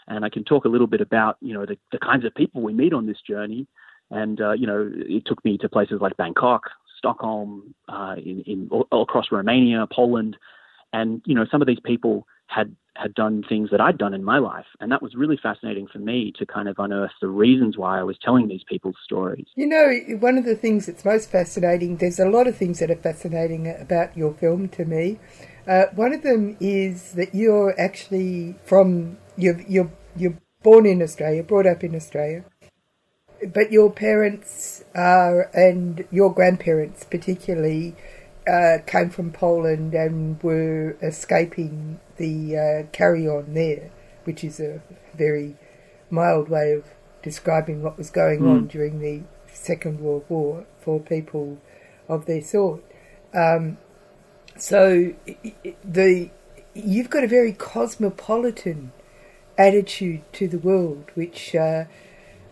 And 0.08 0.24
I 0.24 0.28
can 0.28 0.44
talk 0.44 0.64
a 0.64 0.68
little 0.68 0.86
bit 0.86 1.00
about, 1.00 1.36
you 1.40 1.54
know, 1.54 1.64
the, 1.64 1.78
the 1.92 1.98
kinds 1.98 2.24
of 2.24 2.34
people 2.34 2.60
we 2.60 2.74
meet 2.74 2.92
on 2.92 3.06
this 3.06 3.20
journey. 3.26 3.66
And, 4.10 4.40
uh, 4.40 4.52
you 4.52 4.66
know, 4.66 4.90
it 4.92 5.24
took 5.26 5.42
me 5.44 5.56
to 5.58 5.68
places 5.68 6.00
like 6.00 6.16
Bangkok, 6.16 6.64
Stockholm, 6.98 7.74
uh, 7.88 8.16
in, 8.18 8.42
in 8.46 8.68
all 8.70 9.02
across 9.02 9.26
Romania, 9.30 9.86
Poland. 9.90 10.36
And, 10.92 11.22
you 11.24 11.34
know, 11.34 11.46
some 11.50 11.62
of 11.62 11.68
these 11.68 11.80
people 11.84 12.26
had 12.46 12.74
had 12.96 13.14
done 13.14 13.42
things 13.48 13.70
that 13.70 13.80
I'd 13.80 13.98
done 13.98 14.14
in 14.14 14.22
my 14.22 14.38
life. 14.38 14.66
And 14.80 14.92
that 14.92 15.02
was 15.02 15.14
really 15.14 15.38
fascinating 15.42 15.88
for 15.92 15.98
me 15.98 16.32
to 16.38 16.46
kind 16.46 16.68
of 16.68 16.78
unearth 16.78 17.10
the 17.20 17.28
reasons 17.28 17.76
why 17.76 17.98
I 17.98 18.04
was 18.04 18.16
telling 18.22 18.48
these 18.48 18.62
people's 18.68 18.96
stories. 19.04 19.46
You 19.56 19.66
know, 19.66 20.16
one 20.18 20.38
of 20.38 20.44
the 20.44 20.54
things 20.54 20.86
that's 20.86 21.04
most 21.04 21.30
fascinating, 21.30 21.96
there's 21.96 22.20
a 22.20 22.28
lot 22.28 22.46
of 22.46 22.56
things 22.56 22.78
that 22.78 22.90
are 22.90 22.96
fascinating 22.96 23.68
about 23.80 24.16
your 24.16 24.32
film 24.34 24.68
to 24.70 24.84
me. 24.84 25.18
Uh, 25.66 25.86
one 25.94 26.12
of 26.12 26.22
them 26.22 26.56
is 26.60 27.12
that 27.12 27.34
you're 27.34 27.78
actually 27.80 28.54
from 28.64 29.18
you're 29.36 29.60
you're 29.62 29.90
you're 30.14 30.38
born 30.62 30.86
in 30.86 31.02
Australia, 31.02 31.42
brought 31.42 31.66
up 31.66 31.82
in 31.82 31.94
Australia, 31.96 32.44
but 33.52 33.72
your 33.72 33.90
parents 33.90 34.84
are 34.94 35.50
and 35.54 36.06
your 36.10 36.32
grandparents 36.32 37.04
particularly 37.04 37.96
uh, 38.46 38.78
came 38.86 39.10
from 39.10 39.32
Poland 39.32 39.94
and 39.94 40.42
were 40.42 40.96
escaping 41.02 41.98
the 42.16 42.56
uh, 42.56 42.86
carry 42.92 43.28
on 43.28 43.54
there, 43.54 43.90
which 44.24 44.44
is 44.44 44.60
a 44.60 44.80
very 45.14 45.56
mild 46.10 46.48
way 46.48 46.72
of 46.72 46.84
describing 47.22 47.82
what 47.82 47.96
was 47.96 48.10
going 48.10 48.40
mm. 48.40 48.50
on 48.50 48.66
during 48.66 49.00
the 49.00 49.22
Second 49.46 50.00
World 50.00 50.24
War 50.28 50.66
for 50.80 51.00
people 51.00 51.58
of 52.08 52.26
their 52.26 52.42
sort. 52.42 52.82
Um, 53.32 53.78
so 54.56 55.14
the 55.84 56.30
you've 56.74 57.10
got 57.10 57.24
a 57.24 57.28
very 57.28 57.52
cosmopolitan 57.52 58.92
attitude 59.56 60.22
to 60.34 60.48
the 60.48 60.58
world, 60.58 61.10
which 61.14 61.54
uh, 61.54 61.84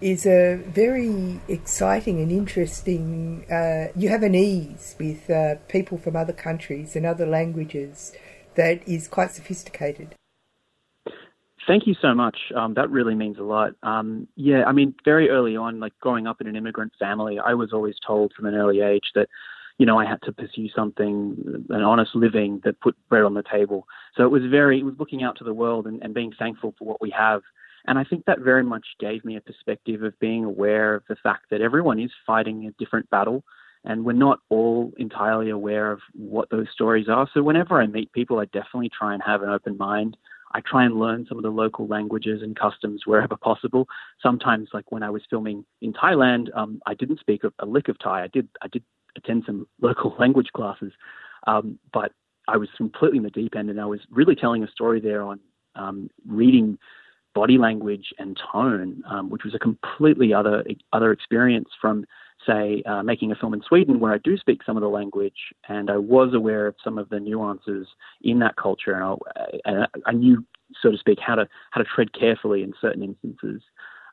is 0.00 0.26
a 0.26 0.56
very 0.66 1.40
exciting 1.48 2.20
and 2.20 2.30
interesting. 2.30 3.44
Uh, 3.50 3.92
you 3.96 4.08
have 4.08 4.22
an 4.22 4.34
ease 4.34 4.96
with 4.98 5.28
uh, 5.30 5.56
people 5.68 5.98
from 5.98 6.16
other 6.16 6.32
countries 6.32 6.96
and 6.96 7.06
other 7.06 7.26
languages 7.26 8.12
that 8.54 8.86
is 8.86 9.08
quite 9.08 9.32
sophisticated. 9.32 10.14
Thank 11.66 11.86
you 11.86 11.94
so 12.02 12.12
much. 12.14 12.36
Um, 12.56 12.74
that 12.74 12.90
really 12.90 13.14
means 13.14 13.38
a 13.38 13.44
lot. 13.44 13.72
Um, 13.82 14.26
yeah, 14.34 14.64
I 14.64 14.72
mean, 14.72 14.94
very 15.04 15.30
early 15.30 15.56
on, 15.56 15.78
like 15.78 15.92
growing 16.00 16.26
up 16.26 16.40
in 16.40 16.48
an 16.48 16.56
immigrant 16.56 16.92
family, 16.98 17.38
I 17.38 17.54
was 17.54 17.72
always 17.72 17.94
told 18.04 18.32
from 18.34 18.46
an 18.46 18.54
early 18.54 18.80
age 18.80 19.12
that, 19.14 19.28
you 19.78 19.86
know, 19.86 19.98
I 19.98 20.04
had 20.04 20.20
to 20.22 20.32
pursue 20.32 20.68
something, 20.74 21.64
an 21.70 21.82
honest 21.82 22.14
living 22.14 22.60
that 22.64 22.80
put 22.80 22.96
bread 23.08 23.22
on 23.22 23.34
the 23.34 23.44
table. 23.44 23.86
So 24.16 24.24
it 24.24 24.30
was 24.30 24.42
very, 24.50 24.80
it 24.80 24.84
was 24.84 24.94
looking 24.98 25.22
out 25.22 25.38
to 25.38 25.44
the 25.44 25.54
world 25.54 25.86
and, 25.86 26.02
and 26.02 26.12
being 26.12 26.32
thankful 26.36 26.74
for 26.78 26.84
what 26.84 27.00
we 27.00 27.10
have. 27.16 27.42
And 27.86 27.98
I 27.98 28.04
think 28.04 28.24
that 28.24 28.40
very 28.40 28.64
much 28.64 28.86
gave 29.00 29.24
me 29.24 29.36
a 29.36 29.40
perspective 29.40 30.02
of 30.02 30.18
being 30.18 30.44
aware 30.44 30.94
of 30.94 31.04
the 31.08 31.16
fact 31.22 31.46
that 31.50 31.60
everyone 31.60 32.00
is 32.00 32.10
fighting 32.26 32.66
a 32.66 32.72
different 32.82 33.08
battle 33.10 33.44
and 33.84 34.04
we're 34.04 34.12
not 34.12 34.40
all 34.48 34.92
entirely 34.96 35.50
aware 35.50 35.90
of 35.90 36.00
what 36.14 36.50
those 36.50 36.66
stories 36.72 37.08
are. 37.08 37.28
So 37.34 37.42
whenever 37.42 37.80
I 37.80 37.86
meet 37.86 38.12
people, 38.12 38.38
I 38.38 38.44
definitely 38.46 38.90
try 38.90 39.14
and 39.14 39.22
have 39.24 39.42
an 39.42 39.48
open 39.48 39.76
mind 39.76 40.16
I 40.54 40.60
try 40.60 40.84
and 40.84 40.98
learn 40.98 41.26
some 41.28 41.38
of 41.38 41.42
the 41.42 41.50
local 41.50 41.86
languages 41.86 42.42
and 42.42 42.56
customs 42.56 43.02
wherever 43.06 43.36
possible. 43.36 43.88
Sometimes, 44.22 44.68
like 44.72 44.90
when 44.92 45.02
I 45.02 45.10
was 45.10 45.22
filming 45.28 45.64
in 45.80 45.92
Thailand, 45.92 46.54
um, 46.56 46.80
I 46.86 46.94
didn't 46.94 47.20
speak 47.20 47.42
a, 47.58 47.66
lick 47.66 47.88
of 47.88 47.98
Thai. 47.98 48.24
I 48.24 48.28
did 48.28 48.48
I 48.62 48.68
did 48.68 48.82
attend 49.16 49.44
some 49.46 49.66
local 49.80 50.14
language 50.18 50.48
classes, 50.54 50.92
um, 51.46 51.78
but 51.92 52.12
I 52.48 52.56
was 52.56 52.68
completely 52.76 53.18
in 53.18 53.24
the 53.24 53.30
deep 53.30 53.56
end, 53.56 53.70
and 53.70 53.80
I 53.80 53.86
was 53.86 54.00
really 54.10 54.34
telling 54.34 54.62
a 54.62 54.70
story 54.70 55.00
there 55.00 55.22
on 55.22 55.40
um, 55.74 56.10
reading 56.26 56.78
body 57.34 57.56
language 57.56 58.12
and 58.18 58.38
tone, 58.52 59.02
um, 59.08 59.30
which 59.30 59.44
was 59.44 59.54
a 59.54 59.58
completely 59.58 60.34
other 60.34 60.64
other 60.92 61.12
experience 61.12 61.68
from 61.80 62.04
say, 62.46 62.82
uh, 62.86 63.02
making 63.02 63.32
a 63.32 63.34
film 63.34 63.54
in 63.54 63.62
Sweden 63.62 64.00
where 64.00 64.12
I 64.12 64.18
do 64.18 64.36
speak 64.36 64.62
some 64.64 64.76
of 64.76 64.82
the 64.82 64.88
language 64.88 65.52
and 65.68 65.90
I 65.90 65.96
was 65.96 66.34
aware 66.34 66.66
of 66.66 66.74
some 66.82 66.98
of 66.98 67.08
the 67.08 67.20
nuances 67.20 67.86
in 68.22 68.38
that 68.40 68.56
culture 68.56 68.92
and 68.92 69.20
I, 69.36 69.60
and 69.64 69.86
I 70.06 70.12
knew, 70.12 70.44
so 70.80 70.90
to 70.90 70.98
speak, 70.98 71.18
how 71.20 71.34
to 71.34 71.48
how 71.70 71.80
to 71.80 71.86
tread 71.94 72.12
carefully 72.12 72.62
in 72.62 72.72
certain 72.80 73.02
instances. 73.02 73.62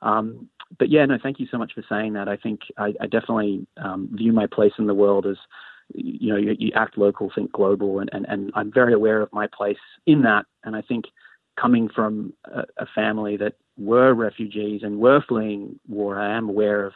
Um, 0.02 0.48
but 0.78 0.90
yeah, 0.90 1.06
no, 1.06 1.18
thank 1.22 1.40
you 1.40 1.48
so 1.52 1.58
much 1.58 1.74
for 1.74 1.84
saying 1.90 2.14
that. 2.14 2.28
I 2.28 2.38
think 2.38 2.62
I, 2.78 2.94
I 3.02 3.08
definitely 3.08 3.66
um, 3.78 4.10
view 4.14 4.32
my 4.32 4.48
place 4.48 4.74
in 4.78 4.88
the 4.88 4.94
world 4.94 5.26
as 5.26 5.38
you 5.96 6.32
know 6.32 6.38
you, 6.38 6.56
you 6.60 6.72
act 6.76 6.98
local, 6.98 7.32
think 7.34 7.52
global, 7.52 8.00
and, 8.00 8.10
and, 8.14 8.26
and 8.30 8.52
I'm 8.56 8.72
very 8.72 8.94
aware 8.94 9.22
of 9.22 9.34
my 9.34 9.48
place 9.48 9.78
in 10.06 10.22
that. 10.24 10.46
And 10.64 10.76
I 10.76 10.82
think 10.82 11.06
coming 11.60 11.90
from 11.90 12.34
a, 12.46 12.64
a 12.78 12.86
family 12.94 13.38
that 13.38 13.54
were 13.78 14.14
refugees 14.14 14.82
and 14.84 15.00
were 15.00 15.24
fleeing 15.28 15.80
war, 15.88 16.20
I 16.20 16.38
am 16.38 16.50
aware 16.50 16.86
of 16.86 16.94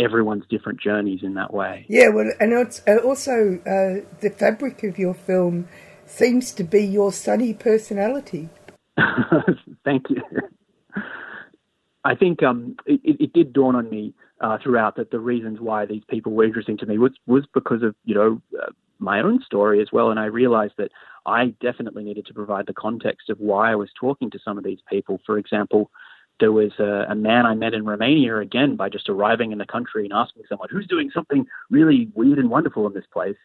everyone's 0.00 0.44
different 0.48 0.80
journeys 0.80 1.20
in 1.22 1.34
that 1.34 1.52
way. 1.52 1.86
Yeah, 1.88 2.08
well, 2.08 2.30
and 2.40 2.52
it's 2.52 2.82
uh, 2.86 2.96
also 2.96 3.60
uh, 3.66 4.06
the 4.20 4.30
fabric 4.36 4.82
of 4.82 4.98
your 4.98 5.14
film 5.14 5.68
seems 6.06 6.52
to 6.52 6.64
be 6.64 6.82
your 6.82 7.12
sunny 7.12 7.54
personality. 7.54 8.48
Thank 9.84 10.10
you. 10.10 10.22
I 12.04 12.14
think 12.14 12.42
um, 12.42 12.76
it, 12.86 13.00
it, 13.20 13.32
did 13.32 13.52
dawn 13.52 13.76
on 13.76 13.90
me 13.90 14.14
uh, 14.40 14.56
throughout 14.62 14.96
that 14.96 15.10
the 15.10 15.20
reasons 15.20 15.60
why 15.60 15.84
these 15.84 16.02
people 16.08 16.32
were 16.32 16.44
interesting 16.44 16.78
to 16.78 16.86
me 16.86 16.98
was 16.98 17.12
was 17.26 17.44
because 17.52 17.82
of 17.82 17.94
you 18.04 18.14
know 18.14 18.40
uh, 18.60 18.70
my 18.98 19.20
own 19.20 19.42
story 19.44 19.80
as 19.82 19.88
well, 19.92 20.10
and 20.10 20.18
I 20.18 20.26
realized 20.26 20.74
that 20.78 20.90
I 21.26 21.54
definitely 21.60 22.04
needed 22.04 22.26
to 22.26 22.34
provide 22.34 22.66
the 22.66 22.74
context 22.74 23.28
of 23.28 23.38
why 23.38 23.72
I 23.72 23.74
was 23.74 23.90
talking 23.98 24.30
to 24.30 24.38
some 24.42 24.56
of 24.56 24.64
these 24.64 24.80
people. 24.90 25.20
For 25.26 25.36
example, 25.36 25.90
there 26.40 26.52
was 26.52 26.72
a, 26.78 27.06
a, 27.10 27.14
man 27.14 27.46
I 27.46 27.54
met 27.54 27.74
in 27.74 27.84
Romania 27.84 28.38
again 28.38 28.76
by 28.76 28.88
just 28.88 29.08
arriving 29.08 29.52
in 29.52 29.58
the 29.58 29.66
country 29.66 30.04
and 30.04 30.12
asking 30.12 30.44
someone 30.48 30.68
who's 30.70 30.86
doing 30.86 31.10
something 31.12 31.46
really 31.70 32.10
weird 32.14 32.38
and 32.38 32.50
wonderful 32.50 32.86
in 32.86 32.94
this 32.94 33.04
place. 33.12 33.36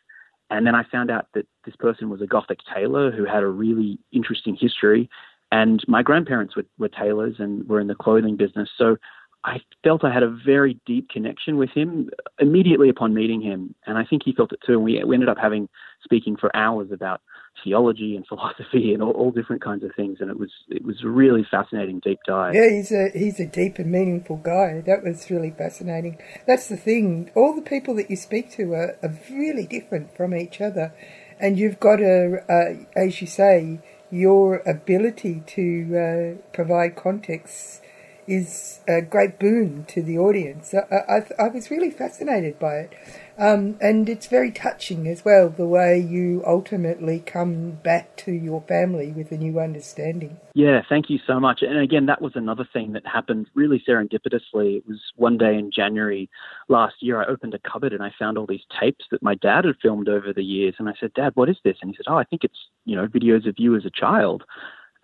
And 0.50 0.66
then 0.66 0.76
I 0.76 0.84
found 0.84 1.12
out 1.12 1.28
that 1.34 1.46
this 1.66 1.76
person 1.76 2.10
was 2.10 2.22
a 2.22 2.28
Gothic 2.28 2.60
tailor 2.74 3.12
who 3.12 3.26
had 3.26 3.44
a 3.44 3.48
really 3.48 4.00
interesting 4.12 4.56
history. 4.60 5.10
And 5.52 5.84
my 5.88 6.04
grandparents 6.04 6.56
were, 6.56 6.66
were 6.78 6.90
tailors 6.90 7.36
and 7.40 7.68
were 7.68 7.80
in 7.80 7.88
the 7.88 7.96
clothing 7.96 8.36
business. 8.36 8.70
So 8.78 8.98
I 9.44 9.62
felt 9.84 10.04
I 10.04 10.14
had 10.14 10.24
a 10.24 10.30
very 10.30 10.80
deep 10.86 11.10
connection 11.10 11.58
with 11.58 11.70
him 11.70 12.10
immediately 12.40 12.90
upon 12.90 13.14
meeting 13.14 13.42
him. 13.42 13.76
And 13.86 13.98
I 13.98 14.04
think 14.04 14.24
he 14.24 14.34
felt 14.34 14.52
it 14.52 14.60
too. 14.66 14.74
And 14.74 14.84
we, 14.84 15.04
we 15.04 15.16
ended 15.16 15.30
up 15.30 15.38
having 15.40 15.70
speaking 16.04 16.36
for 16.36 16.56
hours 16.56 16.92
about 16.92 17.22
theology 17.64 18.16
and 18.16 18.26
philosophy 18.28 18.94
and 18.94 19.02
all, 19.02 19.12
all, 19.12 19.32
different 19.32 19.62
kinds 19.62 19.84
of 19.84 19.92
things. 19.96 20.18
And 20.20 20.30
it 20.30 20.40
was 20.40 20.52
it 20.70 20.84
was 20.84 21.04
a 21.04 21.08
really 21.08 21.46
fascinating 21.50 22.00
deep 22.00 22.20
dive. 22.26 22.56
Yeah, 22.56 22.70
he's 22.70 22.92
a 22.92 23.10
he's 23.14 23.40
a 23.40 23.46
deep 23.46 23.80
and 23.80 23.92
meaningful 23.92 24.38
guy. 24.38 24.82
That 24.86 25.04
was 25.04 25.30
really 25.30 25.52
fascinating. 25.52 26.18
That's 26.48 26.70
the 26.70 26.78
thing. 26.78 27.32
All 27.36 27.56
the 27.56 27.62
people 27.62 27.96
that 27.96 28.10
you 28.10 28.16
speak 28.16 28.52
to 28.54 28.74
are, 28.74 28.98
are 29.02 29.20
really 29.30 29.66
different 29.66 30.16
from 30.16 30.36
each 30.36 30.62
other, 30.62 30.94
and 31.40 31.58
you've 31.58 31.80
got 31.80 32.02
a, 32.02 32.86
as 32.96 33.22
you 33.22 33.28
say, 33.28 33.80
your 34.12 34.58
ability 34.68 35.44
to 35.48 36.38
uh, 36.40 36.54
provide 36.54 36.96
context 36.96 37.82
is 38.28 38.80
a 38.88 39.02
great 39.02 39.40
boon 39.40 39.86
to 39.90 40.02
the 40.02 40.18
audience. 40.18 40.74
I, 40.74 40.96
I, 40.96 41.46
I 41.46 41.48
was 41.50 41.70
really 41.70 41.92
fascinated 41.92 42.60
by 42.60 42.76
it. 42.76 42.94
Um, 43.38 43.78
and 43.82 44.08
it's 44.08 44.28
very 44.28 44.50
touching 44.50 45.08
as 45.08 45.26
well, 45.26 45.50
the 45.50 45.68
way 45.68 46.00
you 46.00 46.42
ultimately 46.48 47.20
come 47.20 47.72
back 47.72 48.16
to 48.18 48.32
your 48.32 48.62
family 48.62 49.12
with 49.12 49.32
a 49.32 49.38
new 49.38 49.60
understanding. 49.60 50.38
Yeah, 50.54 50.82
thank 50.88 51.10
you 51.10 51.20
so 51.28 51.40
much. 51.40 51.62
And 51.62 51.78
again, 51.78 52.06
that 52.06 52.22
was 52.22 52.32
another 52.36 52.66
thing 52.72 52.94
that 52.94 53.06
happened 53.06 53.48
really 53.54 53.84
serendipitously. 53.88 54.78
It 54.78 54.88
was 54.88 55.02
one 55.18 55.38
day 55.38 55.56
in 55.56 55.70
January 55.70 56.30
last 56.70 56.96
year, 57.02 57.22
I 57.22 57.26
opened 57.26 57.54
a 57.54 57.70
cupboard 57.70 57.92
and 57.92 58.02
I 58.02 58.12
found 58.18 58.38
all 58.38 58.46
these 58.48 58.66
tapes 58.80 59.06
that 59.12 59.22
my 59.22 59.36
dad 59.36 59.66
had 59.66 59.76
filmed 59.82 60.08
over 60.08 60.32
the 60.34 60.44
years. 60.44 60.76
And 60.80 60.88
I 60.88 60.94
said, 61.00 61.14
Dad, 61.14 61.34
what 61.36 61.50
is 61.50 61.58
this? 61.64 61.78
And 61.82 61.92
he 61.92 61.98
said, 61.98 62.10
Oh, 62.10 62.18
I 62.18 62.24
think 62.24 62.44
it's, 62.44 62.58
you 62.86 62.96
know, 62.96 63.08
videos 63.08 63.48
of 63.48 63.56
you 63.58 63.76
as 63.76 63.86
a 63.86 63.92
child. 63.92 64.44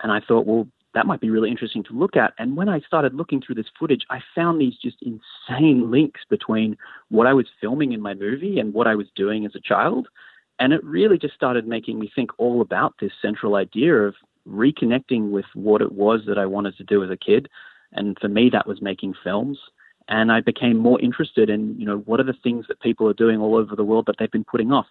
And 0.03 0.12
I 0.12 0.19
thought, 0.25 0.45
well, 0.45 0.67
that 0.93 1.06
might 1.06 1.21
be 1.21 1.30
really 1.30 1.49
interesting 1.49 1.84
to 1.84 1.93
look 1.93 2.15
at. 2.17 2.34
And 2.38 2.58
when 2.58 2.67
I 2.67 2.82
started 2.82 3.13
looking 3.13 3.41
through 3.41 3.56
this 3.56 3.71
footage, 3.80 4.06
I 4.10 4.19
found 4.36 4.60
these 4.60 4.75
just 4.82 4.97
insane 5.01 5.89
links 5.89 6.21
between 6.30 6.77
what 7.10 7.27
I 7.27 7.34
was 7.34 7.47
filming 7.62 7.93
in 7.93 8.01
my 8.01 8.13
movie 8.13 8.60
and 8.60 8.73
what 8.73 8.88
I 8.88 8.95
was 8.95 9.08
doing 9.15 9.45
as 9.45 9.56
a 9.56 9.62
child. 9.62 10.08
And 10.60 10.73
it 10.73 10.84
really 10.84 11.17
just 11.17 11.34
started 11.34 11.67
making 11.67 11.97
me 11.97 12.12
think 12.13 12.32
all 12.38 12.62
about 12.62 12.95
this 12.99 13.12
central 13.21 13.56
idea 13.56 13.95
of 13.95 14.15
reconnecting 14.47 15.32
with 15.32 15.45
what 15.54 15.82
it 15.82 15.91
was 15.91 16.21
that 16.27 16.38
I 16.38 16.45
wanted 16.45 16.75
to 16.77 16.84
do 16.84 17.04
as 17.04 17.10
a 17.10 17.17
kid. 17.17 17.47
And 17.93 18.17
for 18.19 18.27
me, 18.27 18.49
that 18.51 18.67
was 18.67 18.82
making 18.82 19.13
films. 19.23 19.58
And 20.08 20.32
I 20.32 20.41
became 20.41 20.77
more 20.77 20.99
interested 20.99 21.49
in, 21.49 21.80
you 21.80 21.86
know, 21.86 21.99
what 21.99 22.19
are 22.19 22.25
the 22.25 22.36
things 22.43 22.65
that 22.67 22.82
people 22.82 23.08
are 23.08 23.13
doing 23.13 23.39
all 23.39 23.56
over 23.56 23.75
the 23.75 23.84
world 23.84 24.06
that 24.08 24.15
they've 24.19 24.32
been 24.32 24.43
putting 24.43 24.71
off? 24.71 24.88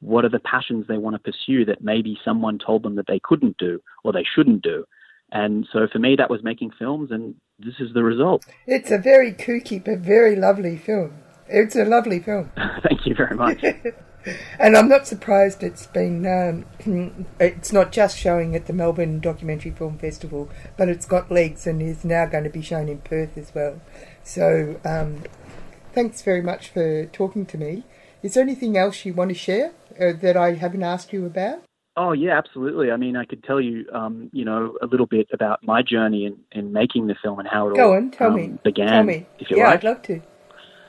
What 0.00 0.24
are 0.24 0.30
the 0.30 0.40
passions 0.40 0.86
they 0.86 0.98
want 0.98 1.14
to 1.14 1.32
pursue 1.32 1.64
that 1.66 1.82
maybe 1.82 2.18
someone 2.24 2.58
told 2.58 2.82
them 2.82 2.96
that 2.96 3.06
they 3.06 3.20
couldn't 3.22 3.56
do 3.58 3.80
or 4.04 4.12
they 4.12 4.24
shouldn't 4.34 4.62
do? 4.62 4.84
And 5.32 5.66
so 5.72 5.88
for 5.92 5.98
me, 5.98 6.16
that 6.16 6.30
was 6.30 6.42
making 6.42 6.70
films, 6.78 7.10
and 7.10 7.34
this 7.58 7.74
is 7.80 7.92
the 7.94 8.02
result. 8.02 8.44
It's 8.66 8.90
a 8.90 8.98
very 8.98 9.32
kooky 9.32 9.82
but 9.82 9.98
very 9.98 10.36
lovely 10.36 10.76
film. 10.76 11.14
It's 11.48 11.76
a 11.76 11.84
lovely 11.84 12.20
film. 12.20 12.50
Thank 12.88 13.06
you 13.06 13.14
very 13.14 13.36
much. 13.36 13.62
and 14.58 14.76
I'm 14.76 14.88
not 14.88 15.06
surprised 15.06 15.62
it's 15.62 15.86
been. 15.86 16.26
Um, 16.26 17.26
it's 17.40 17.72
not 17.72 17.92
just 17.92 18.18
showing 18.18 18.54
at 18.56 18.66
the 18.66 18.72
Melbourne 18.72 19.20
Documentary 19.20 19.72
Film 19.72 19.98
Festival, 19.98 20.48
but 20.76 20.88
it's 20.88 21.06
got 21.06 21.30
legs 21.30 21.66
and 21.66 21.82
is 21.82 22.04
now 22.04 22.26
going 22.26 22.44
to 22.44 22.50
be 22.50 22.62
shown 22.62 22.88
in 22.88 22.98
Perth 22.98 23.36
as 23.36 23.54
well. 23.54 23.80
So, 24.22 24.80
um, 24.84 25.24
thanks 25.92 26.22
very 26.22 26.42
much 26.42 26.68
for 26.68 27.06
talking 27.06 27.46
to 27.46 27.58
me. 27.58 27.84
Is 28.22 28.34
there 28.34 28.42
anything 28.42 28.76
else 28.76 29.04
you 29.04 29.12
want 29.12 29.30
to 29.30 29.34
share 29.34 29.72
uh, 30.00 30.12
that 30.20 30.36
I 30.36 30.54
haven't 30.54 30.82
asked 30.82 31.12
you 31.12 31.26
about? 31.26 31.62
Oh 31.96 32.12
yeah, 32.12 32.36
absolutely. 32.36 32.90
I 32.90 32.96
mean, 32.96 33.16
I 33.16 33.24
could 33.24 33.44
tell 33.44 33.60
you, 33.60 33.86
um, 33.92 34.28
you 34.32 34.44
know, 34.44 34.76
a 34.82 34.86
little 34.86 35.06
bit 35.06 35.28
about 35.32 35.62
my 35.62 35.80
journey 35.80 36.26
in, 36.26 36.36
in 36.50 36.72
making 36.72 37.06
the 37.06 37.14
film 37.22 37.38
and 37.38 37.48
how 37.48 37.68
it 37.68 37.76
Go 37.76 37.90
all 37.90 37.96
on, 37.96 38.10
tell 38.10 38.30
um, 38.30 38.36
me. 38.36 38.58
began. 38.64 38.88
Tell 38.88 39.04
me. 39.04 39.26
If 39.38 39.50
you 39.50 39.58
yeah, 39.58 39.66
like. 39.66 39.78
I'd 39.78 39.84
love 39.84 40.02
to. 40.02 40.20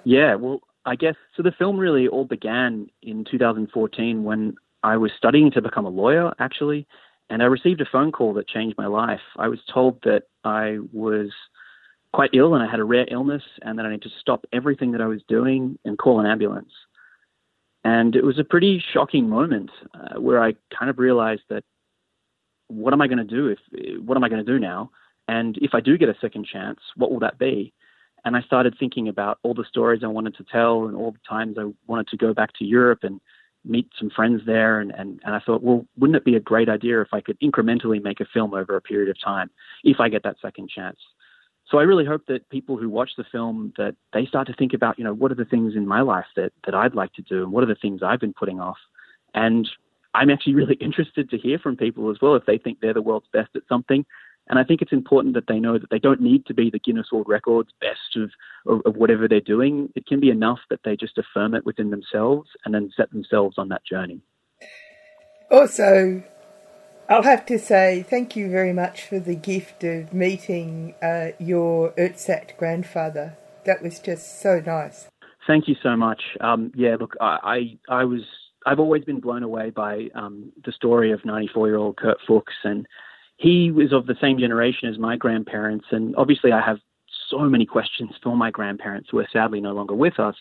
Yeah, 0.03 0.35
well, 0.35 0.61
I 0.85 0.95
guess 0.95 1.15
so. 1.37 1.43
The 1.43 1.51
film 1.51 1.77
really 1.77 2.07
all 2.07 2.25
began 2.25 2.87
in 3.03 3.23
2014 3.29 4.23
when 4.23 4.55
I 4.83 4.97
was 4.97 5.11
studying 5.17 5.51
to 5.51 5.61
become 5.61 5.85
a 5.85 5.89
lawyer, 5.89 6.33
actually, 6.39 6.87
and 7.29 7.43
I 7.43 7.45
received 7.45 7.81
a 7.81 7.85
phone 7.91 8.11
call 8.11 8.33
that 8.35 8.47
changed 8.47 8.77
my 8.77 8.87
life. 8.87 9.21
I 9.37 9.47
was 9.47 9.59
told 9.71 10.01
that 10.03 10.23
I 10.43 10.79
was 10.91 11.29
quite 12.13 12.31
ill 12.33 12.55
and 12.55 12.63
I 12.63 12.69
had 12.69 12.79
a 12.79 12.83
rare 12.83 13.05
illness, 13.11 13.43
and 13.61 13.77
that 13.77 13.85
I 13.85 13.89
needed 13.89 14.03
to 14.03 14.19
stop 14.19 14.45
everything 14.51 14.91
that 14.93 15.01
I 15.01 15.07
was 15.07 15.21
doing 15.27 15.77
and 15.85 15.99
call 15.99 16.19
an 16.19 16.25
ambulance. 16.25 16.71
And 17.85 18.15
it 18.15 18.23
was 18.25 18.39
a 18.39 18.43
pretty 18.43 18.83
shocking 18.93 19.29
moment 19.29 19.69
uh, 19.93 20.19
where 20.19 20.43
I 20.43 20.55
kind 20.77 20.89
of 20.89 20.97
realized 20.97 21.43
that 21.49 21.63
what 22.67 22.93
am 22.93 23.01
I 23.01 23.07
going 23.07 23.19
to 23.19 23.23
do 23.23 23.47
if 23.47 23.59
what 24.03 24.17
am 24.17 24.23
I 24.23 24.29
going 24.29 24.43
to 24.43 24.51
do 24.51 24.57
now? 24.57 24.89
And 25.27 25.55
if 25.61 25.75
I 25.75 25.81
do 25.81 25.95
get 25.95 26.09
a 26.09 26.15
second 26.19 26.47
chance, 26.51 26.79
what 26.95 27.11
will 27.11 27.19
that 27.19 27.37
be? 27.37 27.73
And 28.25 28.35
I 28.35 28.41
started 28.41 28.75
thinking 28.79 29.07
about 29.07 29.37
all 29.43 29.53
the 29.53 29.63
stories 29.69 30.01
I 30.03 30.07
wanted 30.07 30.35
to 30.37 30.45
tell 30.51 30.87
and 30.87 30.97
all 30.97 31.11
the 31.11 31.19
times 31.29 31.57
I 31.59 31.71
wanted 31.85 32.07
to 32.07 32.17
go 32.17 32.33
back 32.33 32.53
to 32.57 32.65
Europe 32.65 33.03
and 33.03 33.21
meet 33.63 33.87
some 33.99 34.09
friends 34.09 34.41
there. 34.47 34.79
And, 34.79 34.91
and, 34.91 35.19
and 35.23 35.35
I 35.35 35.39
thought, 35.39 35.61
well, 35.61 35.85
wouldn't 35.95 36.17
it 36.17 36.25
be 36.25 36.35
a 36.35 36.39
great 36.39 36.69
idea 36.69 37.01
if 37.01 37.09
I 37.13 37.21
could 37.21 37.39
incrementally 37.39 38.01
make 38.01 38.19
a 38.19 38.25
film 38.33 38.55
over 38.55 38.75
a 38.75 38.81
period 38.81 39.09
of 39.09 39.21
time 39.23 39.51
if 39.83 39.99
I 39.99 40.09
get 40.09 40.23
that 40.23 40.37
second 40.41 40.69
chance? 40.69 40.97
So 41.67 41.79
I 41.79 41.83
really 41.83 42.05
hope 42.05 42.27
that 42.27 42.47
people 42.49 42.77
who 42.77 42.89
watch 42.89 43.11
the 43.17 43.25
film 43.31 43.73
that 43.77 43.95
they 44.13 44.25
start 44.25 44.47
to 44.47 44.53
think 44.53 44.73
about, 44.73 44.99
you 44.99 45.03
know, 45.03 45.13
what 45.13 45.31
are 45.31 45.35
the 45.35 45.45
things 45.45 45.75
in 45.75 45.87
my 45.87 46.01
life 46.01 46.25
that 46.35 46.51
that 46.65 46.75
I'd 46.75 46.95
like 46.95 47.13
to 47.13 47.21
do, 47.23 47.43
and 47.43 47.51
what 47.51 47.63
are 47.63 47.67
the 47.67 47.75
things 47.75 48.01
I've 48.03 48.19
been 48.19 48.33
putting 48.33 48.59
off. 48.59 48.77
And 49.33 49.67
I'm 50.13 50.29
actually 50.29 50.53
really 50.53 50.75
interested 50.79 51.29
to 51.29 51.37
hear 51.37 51.57
from 51.57 51.75
people 51.75 52.09
as 52.11 52.17
well 52.21 52.35
if 52.35 52.45
they 52.45 52.57
think 52.57 52.79
they're 52.79 52.93
the 52.93 53.01
world's 53.01 53.27
best 53.33 53.49
at 53.55 53.63
something. 53.67 54.05
And 54.47 54.59
I 54.59 54.63
think 54.63 54.83
it's 54.83 54.93
important 54.93 55.33
that 55.33 55.47
they 55.47 55.59
know 55.59 55.79
that 55.79 55.89
they 55.89 55.97
don't 55.97 56.21
need 56.21 56.45
to 56.45 56.53
be 56.53 56.69
the 56.69 56.77
Guinness 56.77 57.07
World 57.11 57.25
Records 57.27 57.69
best 57.81 58.15
of, 58.15 58.29
of, 58.67 58.81
of 58.85 58.95
whatever 58.95 59.27
they're 59.27 59.41
doing. 59.41 59.89
It 59.95 60.05
can 60.05 60.19
be 60.19 60.29
enough 60.29 60.59
that 60.69 60.81
they 60.85 60.95
just 60.95 61.17
affirm 61.17 61.55
it 61.55 61.65
within 61.65 61.89
themselves 61.89 62.49
and 62.63 62.71
then 62.71 62.91
set 62.95 63.09
themselves 63.09 63.57
on 63.57 63.69
that 63.69 63.83
journey. 63.83 64.21
Also, 65.49 66.23
I'll 67.07 67.23
have 67.23 67.45
to 67.47 67.59
say 67.59 68.03
thank 68.09 68.35
you 68.35 68.49
very 68.49 68.73
much 68.73 69.03
for 69.03 69.19
the 69.19 69.35
gift 69.35 69.83
of 69.83 70.11
meeting 70.11 70.95
uh, 71.03 71.29
your 71.37 71.91
Earthsat 71.91 72.57
grandfather. 72.57 73.37
That 73.65 73.83
was 73.83 73.99
just 73.99 74.41
so 74.41 74.59
nice. 74.65 75.07
Thank 75.45 75.67
you 75.67 75.75
so 75.83 75.95
much. 75.95 76.21
Um, 76.41 76.71
yeah, 76.75 76.95
look, 76.99 77.15
I, 77.21 77.77
I, 77.89 77.99
I 78.01 78.03
was 78.05 78.21
I've 78.65 78.79
always 78.79 79.03
been 79.03 79.19
blown 79.19 79.43
away 79.43 79.69
by 79.69 80.09
um, 80.15 80.51
the 80.65 80.71
story 80.71 81.11
of 81.11 81.23
94 81.23 81.67
year 81.67 81.77
old 81.77 81.97
Kurt 81.97 82.17
Fuchs, 82.25 82.55
and 82.63 82.87
he 83.37 83.69
was 83.69 83.93
of 83.93 84.07
the 84.07 84.15
same 84.19 84.39
generation 84.39 84.89
as 84.89 84.97
my 84.97 85.15
grandparents. 85.15 85.85
And 85.91 86.15
obviously, 86.15 86.51
I 86.51 86.65
have 86.65 86.77
so 87.29 87.41
many 87.41 87.67
questions 87.67 88.11
for 88.23 88.35
my 88.35 88.49
grandparents 88.49 89.09
who 89.11 89.19
are 89.19 89.27
sadly 89.31 89.61
no 89.61 89.73
longer 89.73 89.93
with 89.93 90.19
us. 90.19 90.35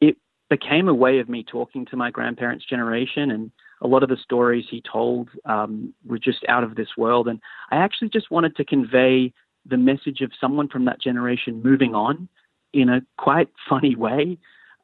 It 0.00 0.16
became 0.48 0.88
a 0.88 0.94
way 0.94 1.18
of 1.18 1.28
me 1.28 1.42
talking 1.42 1.84
to 1.86 1.96
my 1.96 2.12
grandparents' 2.12 2.64
generation 2.64 3.32
and 3.32 3.50
a 3.82 3.86
lot 3.86 4.02
of 4.02 4.08
the 4.08 4.16
stories 4.16 4.64
he 4.70 4.82
told 4.90 5.28
um, 5.44 5.92
were 6.04 6.18
just 6.18 6.44
out 6.48 6.64
of 6.64 6.74
this 6.74 6.88
world. 6.96 7.28
And 7.28 7.40
I 7.70 7.76
actually 7.76 8.08
just 8.08 8.30
wanted 8.30 8.56
to 8.56 8.64
convey 8.64 9.32
the 9.68 9.76
message 9.76 10.20
of 10.20 10.30
someone 10.40 10.68
from 10.68 10.84
that 10.84 11.00
generation 11.00 11.62
moving 11.62 11.94
on 11.94 12.28
in 12.72 12.88
a 12.88 13.02
quite 13.18 13.48
funny 13.68 13.96
way, 13.96 14.38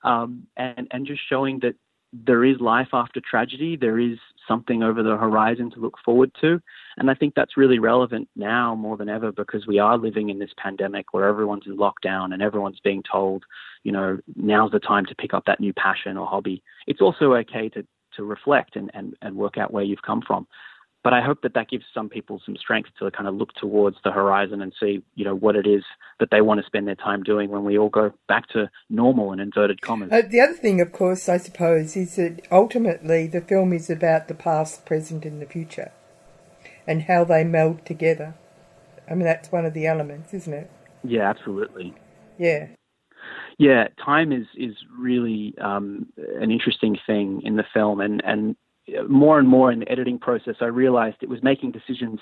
um, 0.04 0.46
and 0.56 0.88
and 0.90 1.06
just 1.06 1.20
showing 1.28 1.60
that 1.60 1.74
there 2.12 2.44
is 2.44 2.60
life 2.60 2.88
after 2.92 3.20
tragedy. 3.20 3.76
There 3.76 3.98
is 3.98 4.18
something 4.46 4.82
over 4.82 5.02
the 5.02 5.16
horizon 5.16 5.70
to 5.70 5.80
look 5.80 5.96
forward 6.04 6.30
to. 6.40 6.60
And 6.98 7.10
I 7.10 7.14
think 7.14 7.34
that's 7.34 7.56
really 7.56 7.78
relevant 7.78 8.28
now 8.36 8.74
more 8.74 8.96
than 8.96 9.08
ever 9.08 9.32
because 9.32 9.66
we 9.66 9.78
are 9.78 9.96
living 9.96 10.28
in 10.28 10.38
this 10.38 10.50
pandemic 10.58 11.12
where 11.12 11.26
everyone's 11.26 11.66
in 11.66 11.78
lockdown 11.78 12.34
and 12.34 12.42
everyone's 12.42 12.80
being 12.80 13.02
told, 13.10 13.44
you 13.82 13.92
know, 13.92 14.18
now's 14.36 14.72
the 14.72 14.80
time 14.80 15.06
to 15.06 15.14
pick 15.14 15.32
up 15.32 15.44
that 15.46 15.60
new 15.60 15.72
passion 15.72 16.18
or 16.18 16.26
hobby. 16.26 16.62
It's 16.86 17.00
also 17.00 17.32
okay 17.34 17.70
to 17.70 17.86
to 18.16 18.24
reflect 18.24 18.76
and, 18.76 18.90
and, 18.94 19.14
and 19.22 19.36
work 19.36 19.58
out 19.58 19.72
where 19.72 19.84
you've 19.84 20.02
come 20.02 20.22
from. 20.26 20.46
But 21.04 21.12
I 21.12 21.20
hope 21.20 21.42
that 21.42 21.54
that 21.54 21.68
gives 21.68 21.84
some 21.92 22.08
people 22.08 22.40
some 22.46 22.56
strength 22.56 22.90
to 23.00 23.10
kind 23.10 23.28
of 23.28 23.34
look 23.34 23.52
towards 23.54 23.96
the 24.04 24.12
horizon 24.12 24.62
and 24.62 24.72
see, 24.78 25.02
you 25.16 25.24
know, 25.24 25.34
what 25.34 25.56
it 25.56 25.66
is 25.66 25.82
that 26.20 26.30
they 26.30 26.40
want 26.40 26.60
to 26.60 26.66
spend 26.66 26.86
their 26.86 26.94
time 26.94 27.24
doing 27.24 27.50
when 27.50 27.64
we 27.64 27.76
all 27.76 27.88
go 27.88 28.12
back 28.28 28.46
to 28.50 28.70
normal 28.88 29.32
and 29.32 29.40
inverted 29.40 29.80
commas. 29.80 30.12
Uh, 30.12 30.22
the 30.28 30.40
other 30.40 30.54
thing, 30.54 30.80
of 30.80 30.92
course, 30.92 31.28
I 31.28 31.38
suppose, 31.38 31.96
is 31.96 32.14
that 32.16 32.46
ultimately 32.52 33.26
the 33.26 33.40
film 33.40 33.72
is 33.72 33.90
about 33.90 34.28
the 34.28 34.34
past, 34.34 34.86
present, 34.86 35.24
and 35.24 35.42
the 35.42 35.46
future, 35.46 35.90
and 36.86 37.02
how 37.02 37.24
they 37.24 37.42
meld 37.42 37.84
together. 37.84 38.34
I 39.10 39.14
mean, 39.14 39.24
that's 39.24 39.50
one 39.50 39.66
of 39.66 39.74
the 39.74 39.88
elements, 39.88 40.32
isn't 40.32 40.54
it? 40.54 40.70
Yeah, 41.02 41.28
absolutely. 41.28 41.94
Yeah. 42.38 42.68
Yeah, 43.58 43.88
time 44.02 44.32
is 44.32 44.46
is 44.56 44.74
really 44.96 45.54
um, 45.60 46.06
an 46.40 46.50
interesting 46.50 46.98
thing 47.06 47.42
in 47.44 47.56
the 47.56 47.64
film, 47.72 48.00
and 48.00 48.22
and 48.24 48.56
more 49.08 49.38
and 49.38 49.48
more 49.48 49.70
in 49.70 49.80
the 49.80 49.90
editing 49.90 50.18
process, 50.18 50.56
I 50.60 50.66
realized 50.66 51.18
it 51.20 51.28
was 51.28 51.42
making 51.42 51.72
decisions 51.72 52.20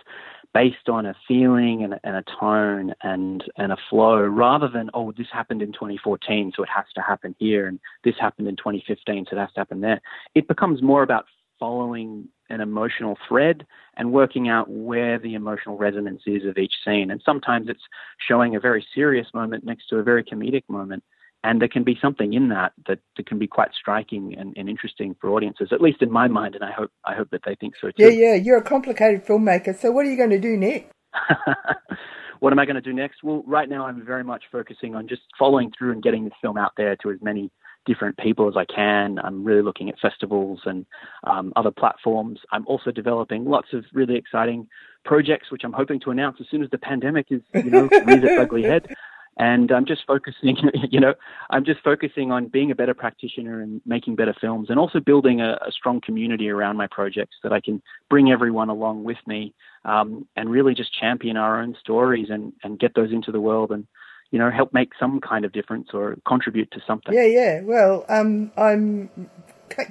based 0.53 0.89
on 0.89 1.07
a 1.07 1.15
feeling 1.27 1.85
and 1.85 1.95
and 2.05 2.17
a 2.17 2.25
tone 2.39 2.93
and 3.03 3.45
and 3.57 3.73
a 3.73 3.77
flow, 3.89 4.21
rather 4.21 4.69
than 4.69 4.91
oh 4.95 5.13
this 5.13 5.29
happened 5.33 5.63
in 5.63 5.73
2014, 5.73 6.53
so 6.55 6.63
it 6.63 6.69
has 6.75 6.87
to 6.95 7.01
happen 7.01 7.35
here, 7.39 7.67
and 7.67 7.81
this 8.05 8.15
happened 8.21 8.49
in 8.49 8.57
2015, 8.57 9.27
so 9.29 9.37
it 9.37 9.41
has 9.41 9.53
to 9.53 9.61
happen 9.61 9.81
there. 9.81 10.01
It 10.35 10.49
becomes 10.49 10.83
more 10.83 11.03
about 11.03 11.27
following 11.59 12.29
an 12.51 12.61
emotional 12.61 13.17
thread 13.29 13.67
and 13.97 14.13
working 14.13 14.49
out 14.49 14.69
where 14.69 15.19
the 15.19 15.35
emotional 15.35 15.77
resonance 15.77 16.23
is 16.27 16.45
of 16.45 16.59
each 16.59 16.75
scene. 16.85 17.11
And 17.11 17.23
sometimes 17.25 17.69
it's 17.69 17.83
showing 18.27 18.57
a 18.57 18.61
very 18.61 18.87
serious 18.95 19.27
moment 19.33 19.65
next 19.65 19.89
to 19.89 19.97
a 19.97 20.03
very 20.03 20.25
comedic 20.25 20.65
moment 20.69 21.03
and 21.43 21.61
there 21.61 21.69
can 21.69 21.85
be 21.85 21.99
something 22.01 22.35
in 22.35 22.49
that 22.49 22.73
that, 22.87 22.99
that 23.17 23.27
can 23.27 23.39
be 23.39 23.47
quite 23.47 23.71
striking 23.79 24.35
and, 24.37 24.55
and, 24.57 24.69
interesting 24.69 25.17
for 25.21 25.31
audiences, 25.31 25.69
at 25.73 25.81
least 25.81 26.03
in 26.03 26.11
my 26.11 26.29
mind, 26.29 26.55
and 26.55 26.65
I 26.65 26.71
hope 26.71 26.91
I 27.05 27.15
hope 27.15 27.31
that 27.31 27.43
they 27.45 27.55
think 27.55 27.75
so 27.81 27.89
too. 27.89 28.05
Yeah, 28.05 28.09
yeah, 28.09 28.35
you're 28.35 28.59
a 28.59 28.63
complicated 28.63 29.25
filmmaker. 29.25 29.77
So 29.77 29.91
what 29.91 30.07
are 30.07 30.11
you 30.11 30.17
going 30.17 30.31
to 30.31 30.39
do 30.39 30.57
next? 30.57 30.93
what 32.41 32.53
am 32.53 32.59
I 32.59 32.67
going 32.67 32.77
to 32.77 32.83
do 32.83 32.93
next? 32.93 33.23
Well, 33.23 33.43
right 33.47 33.69
now 33.69 33.87
I'm 33.87 34.05
very 34.05 34.25
much 34.25 34.45
focusing 34.53 34.95
on 34.95 35.09
just 35.09 35.23
following 35.39 35.73
through 35.77 35.93
and 35.93 36.03
getting 36.03 36.25
this 36.25 36.35
film 36.41 36.59
out 36.59 36.73
there 36.77 36.97
to 36.97 37.11
as 37.11 37.19
many 37.23 37.51
different 37.87 38.17
people 38.19 38.49
as 38.49 38.57
I 38.57 38.65
can. 38.65 39.19
I'm 39.19 39.45
really 39.45 39.63
looking 39.63 39.89
at 39.89 39.99
festivals 39.99 40.61
and 40.65 40.87
um, 41.25 41.53
other 41.57 41.71
platforms. 41.71 42.41
I'm 42.53 42.67
also 42.67 42.91
developing 42.91 43.45
lots 43.45 43.69
of 43.73 43.85
really 43.93 44.17
exciting 44.17 44.69
projects, 45.05 45.51
which 45.51 45.63
I'm 45.65 45.73
hoping 45.73 46.01
to 46.01 46.11
announce 46.11 46.39
as 46.41 46.47
soon 46.51 46.63
as 46.63 46.71
the 46.71 46.79
pandemic 46.79 47.27
is, 47.31 47.41
you 47.55 47.71
know, 47.71 47.89
rears 48.07 48.25
its 48.25 48.39
ugly 48.41 48.63
head 48.63 48.95
and 49.41 49.73
I'm 49.73 49.87
just 49.87 50.03
focusing, 50.07 50.57
you 50.91 51.01
know, 51.01 51.15
I'm 51.49 51.65
just 51.65 51.81
focusing 51.83 52.31
on 52.31 52.49
being 52.49 52.71
a 52.71 52.75
better 52.75 52.95
practitioner 52.95 53.63
and 53.63 53.81
making 53.87 54.17
better 54.17 54.35
films, 54.39 54.69
and 54.69 54.79
also 54.79 55.01
building 55.01 55.41
a, 55.41 55.53
a 55.67 55.73
strong 55.73 56.01
community 56.01 56.51
around 56.51 56.77
my 56.77 56.87
projects 56.87 57.37
that 57.43 57.53
I 57.53 57.61
can 57.61 57.81
bring 58.11 58.31
everyone 58.31 58.69
along 58.69 59.05
with 59.05 59.17
me, 59.27 59.55
um, 59.87 60.27
and 60.37 60.51
really 60.51 60.75
just 60.75 60.93
champion 60.93 61.39
our 61.39 61.61
own 61.61 61.75
stories 61.81 62.29
and 62.29 62.53
and 62.63 62.79
get 62.79 62.95
those 62.95 63.13
into 63.13 63.33
the 63.33 63.41
world 63.41 63.71
and 63.71 63.87
you 64.31 64.39
know 64.39 64.51
help 64.51 64.73
make 64.73 64.91
some 64.99 65.21
kind 65.21 65.45
of 65.45 65.53
difference 65.53 65.89
or 65.93 66.17
contribute 66.27 66.71
to 66.73 66.81
something. 66.87 67.15
Yeah, 67.15 67.27
yeah. 67.27 67.61
Well, 67.63 68.05
um, 68.09 68.53
I'm 68.57 69.11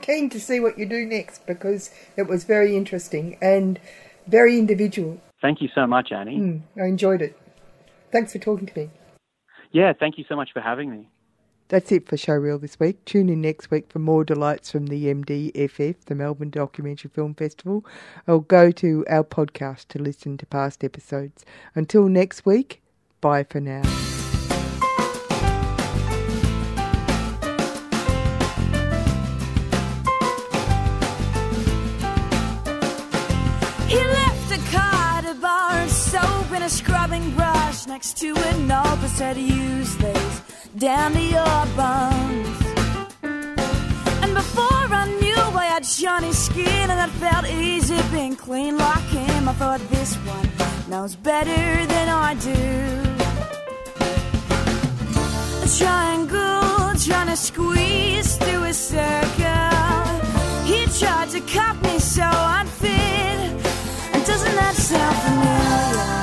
keen 0.02 0.30
to 0.30 0.40
see 0.40 0.60
what 0.60 0.78
you 0.78 0.86
do 0.86 1.06
next 1.06 1.46
because 1.46 1.92
it 2.18 2.28
was 2.28 2.44
very 2.44 2.76
interesting 2.76 3.38
and 3.42 3.80
very 4.28 4.58
individual. 4.58 5.20
Thank 5.42 5.62
you 5.62 5.70
so 5.74 5.88
much, 5.88 6.12
Annie. 6.12 6.38
Mm, 6.38 6.62
I 6.78 6.86
enjoyed 6.86 7.22
it. 7.22 7.38
Thanks 8.12 8.34
for 8.34 8.40
talking 8.40 8.68
to 8.68 8.80
me. 8.80 8.90
Yeah, 9.72 9.94
thank 9.98 10.18
you 10.18 10.26
so 10.28 10.36
much 10.36 10.50
for 10.54 10.62
having 10.62 10.90
me. 10.90 11.10
That's 11.70 11.92
it 11.92 12.10
for 12.10 12.16
Showreel 12.16 12.60
this 12.60 12.80
week. 12.80 13.06
Tune 13.06 13.30
in 13.30 13.42
next 13.42 13.70
week 13.70 13.92
for 13.92 14.00
more 14.00 14.26
delights 14.26 14.72
from 14.72 14.88
the 14.88 15.06
MDFF, 15.06 15.98
the 16.06 16.16
Melbourne 16.16 16.50
Documentary 16.50 17.12
Film 17.14 17.36
Festival, 17.36 17.86
or 18.26 18.42
go 18.42 18.72
to 18.72 19.06
our 19.08 19.24
podcast 19.24 19.88
to 19.90 20.00
listen 20.00 20.36
to 20.38 20.48
past 20.48 20.84
episodes. 20.84 21.46
Until 21.76 22.10
next 22.10 22.44
week, 22.44 22.82
bye 23.22 23.44
for 23.44 23.60
now. 23.60 23.84
Next 37.90 38.18
to 38.18 38.30
a 38.30 38.58
note 38.60 38.98
that 39.02 39.10
said 39.16 39.36
use 39.36 39.96
these 39.96 40.42
down 40.78 41.12
to 41.12 41.22
your 41.22 41.60
bones. 41.76 42.60
And 44.22 44.32
before 44.36 44.86
I 45.02 45.06
knew 45.20 45.42
I 45.58 45.66
had 45.74 45.84
shiny 45.84 46.32
skin 46.32 46.86
and 46.92 47.00
that 47.02 47.10
felt 47.24 47.48
easy 47.50 48.00
being 48.12 48.36
clean 48.36 48.78
like 48.78 49.10
him, 49.20 49.50
I 49.50 49.54
thought 49.54 49.82
this 49.90 50.14
one 50.34 50.48
knows 50.88 51.16
better 51.16 51.86
than 51.94 52.08
I 52.10 52.36
do. 52.36 52.62
A 55.66 55.70
triangle 55.80 56.94
trying 57.08 57.30
to 57.34 57.36
squeeze 57.36 58.38
through 58.38 58.66
a 58.66 58.74
circle. 58.74 60.06
He 60.70 60.80
tried 61.00 61.30
to 61.32 61.42
cut 61.42 61.76
me 61.82 61.98
so 61.98 62.22
I'd 62.24 62.70
fit. 62.70 63.50
And 64.14 64.22
doesn't 64.26 64.56
that 64.62 64.76
sound 64.76 65.18
familiar? 65.24 66.19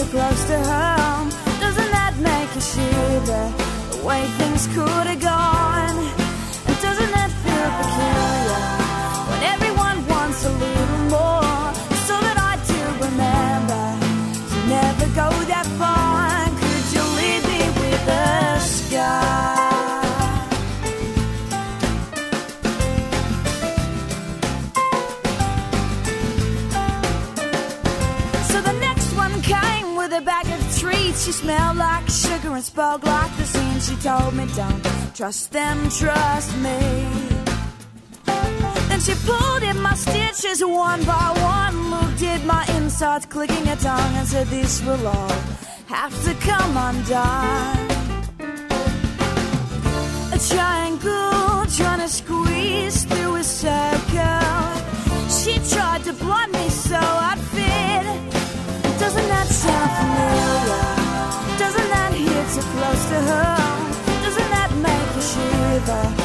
Too 0.00 0.06
close 0.06 0.44
to 0.46 0.56
home? 0.56 1.28
Doesn't 1.60 1.90
that 1.90 2.14
make 2.20 2.54
you 2.54 2.62
shiver? 2.62 3.52
The 3.90 4.06
way 4.06 4.24
things 4.38 4.66
could 4.68 5.06
have 5.06 5.20
gone. 5.20 5.59
Spoke 32.62 33.04
like 33.04 33.34
the 33.36 33.44
scene. 33.44 33.80
She 33.80 33.96
told 34.02 34.34
me, 34.34 34.46
Don't 34.54 34.82
trust 35.14 35.52
them, 35.52 35.88
trust 35.88 36.56
me. 36.58 36.78
Then 38.24 38.62
Then 38.88 39.00
she 39.00 39.14
pulled 39.26 39.62
in 39.62 39.80
my 39.80 39.94
stitches 39.94 40.62
one 40.64 41.02
by 41.04 41.28
one, 41.40 41.90
looked 41.90 42.22
at 42.22 42.44
my 42.44 42.64
insides, 42.76 43.26
clicking 43.26 43.66
her 43.66 43.76
tongue, 43.76 44.14
and 44.16 44.26
said, 44.28 44.46
This 44.48 44.82
will 44.84 45.06
all 45.06 45.36
have 45.86 46.14
to 46.24 46.34
come 46.34 46.76
undone. 46.76 47.90
A 50.32 50.38
triangle 50.50 51.64
trying 51.78 52.00
to 52.00 52.08
squeeze 52.08 53.04
through 53.04 53.36
a 53.36 53.44
circle. 53.44 54.50
She 55.38 55.54
tried 55.74 56.02
to 56.04 56.12
blind 56.12 56.52
me 56.52 56.68
so 56.68 56.98
I'd 56.98 57.38
fit. 57.54 58.39
Doesn't 63.26 64.50
that 64.50 64.70
make 64.82 65.16
you 65.16 65.22
shiver? 65.22 66.19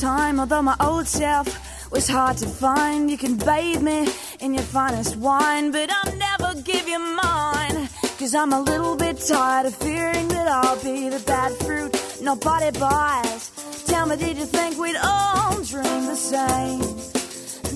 Time, 0.00 0.40
although 0.40 0.62
my 0.62 0.76
old 0.80 1.06
self 1.06 1.46
was 1.92 2.08
hard 2.08 2.38
to 2.38 2.46
find. 2.46 3.10
You 3.10 3.18
can 3.18 3.36
bathe 3.36 3.82
me 3.82 4.08
in 4.40 4.54
your 4.54 4.62
finest 4.62 5.16
wine, 5.16 5.70
but 5.72 5.90
I'll 5.92 6.16
never 6.16 6.60
give 6.62 6.88
you 6.88 6.98
mine. 6.98 7.88
Cause 8.18 8.34
I'm 8.34 8.52
a 8.52 8.60
little 8.60 8.96
bit 8.96 9.18
tired 9.20 9.66
of 9.66 9.74
fearing 9.74 10.28
that 10.28 10.48
I'll 10.48 10.82
be 10.82 11.08
the 11.10 11.22
bad 11.26 11.52
fruit 11.64 11.92
nobody 12.22 12.70
buys. 12.78 13.50
Tell 13.86 14.06
me, 14.06 14.16
did 14.16 14.38
you 14.38 14.46
think 14.46 14.78
we'd 14.78 14.96
all 15.02 15.54
dream 15.62 16.06
the 16.06 16.16
same? 16.16 16.80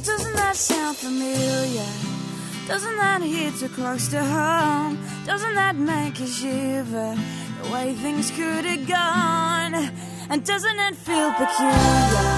Doesn't 0.02 0.36
that 0.36 0.56
sound 0.56 0.96
familiar? 0.96 1.90
Doesn't 2.66 2.96
that 2.96 3.20
hit 3.22 3.54
too 3.56 3.68
close 3.68 4.08
to 4.08 4.24
home? 4.24 4.98
Doesn't 5.26 5.54
that 5.54 5.76
make 5.76 6.18
you 6.20 6.26
shiver? 6.26 7.16
The 7.62 7.70
way 7.70 7.94
things 7.94 8.30
could 8.30 8.64
have 8.64 8.86
gone. 8.88 10.13
And 10.30 10.44
doesn't 10.44 10.78
it 10.78 10.96
feel 10.96 11.30
peculiar 11.32 12.30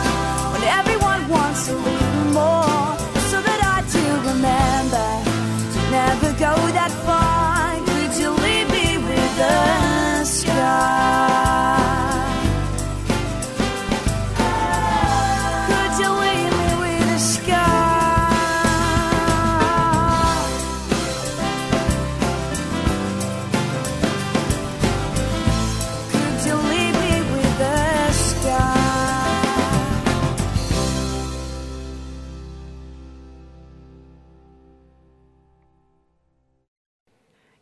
when 0.52 0.62
everyone 0.64 1.28
wants 1.28 1.68
a 1.68 1.74
little 1.74 2.24
more? 2.32 2.98
So 3.30 3.40
that 3.40 3.60
I 3.62 3.78
do 3.94 4.04
remember 4.30 5.06
to 5.72 5.90
never 5.90 6.30
go 6.38 6.54
that 6.72 6.90
far. 7.06 7.35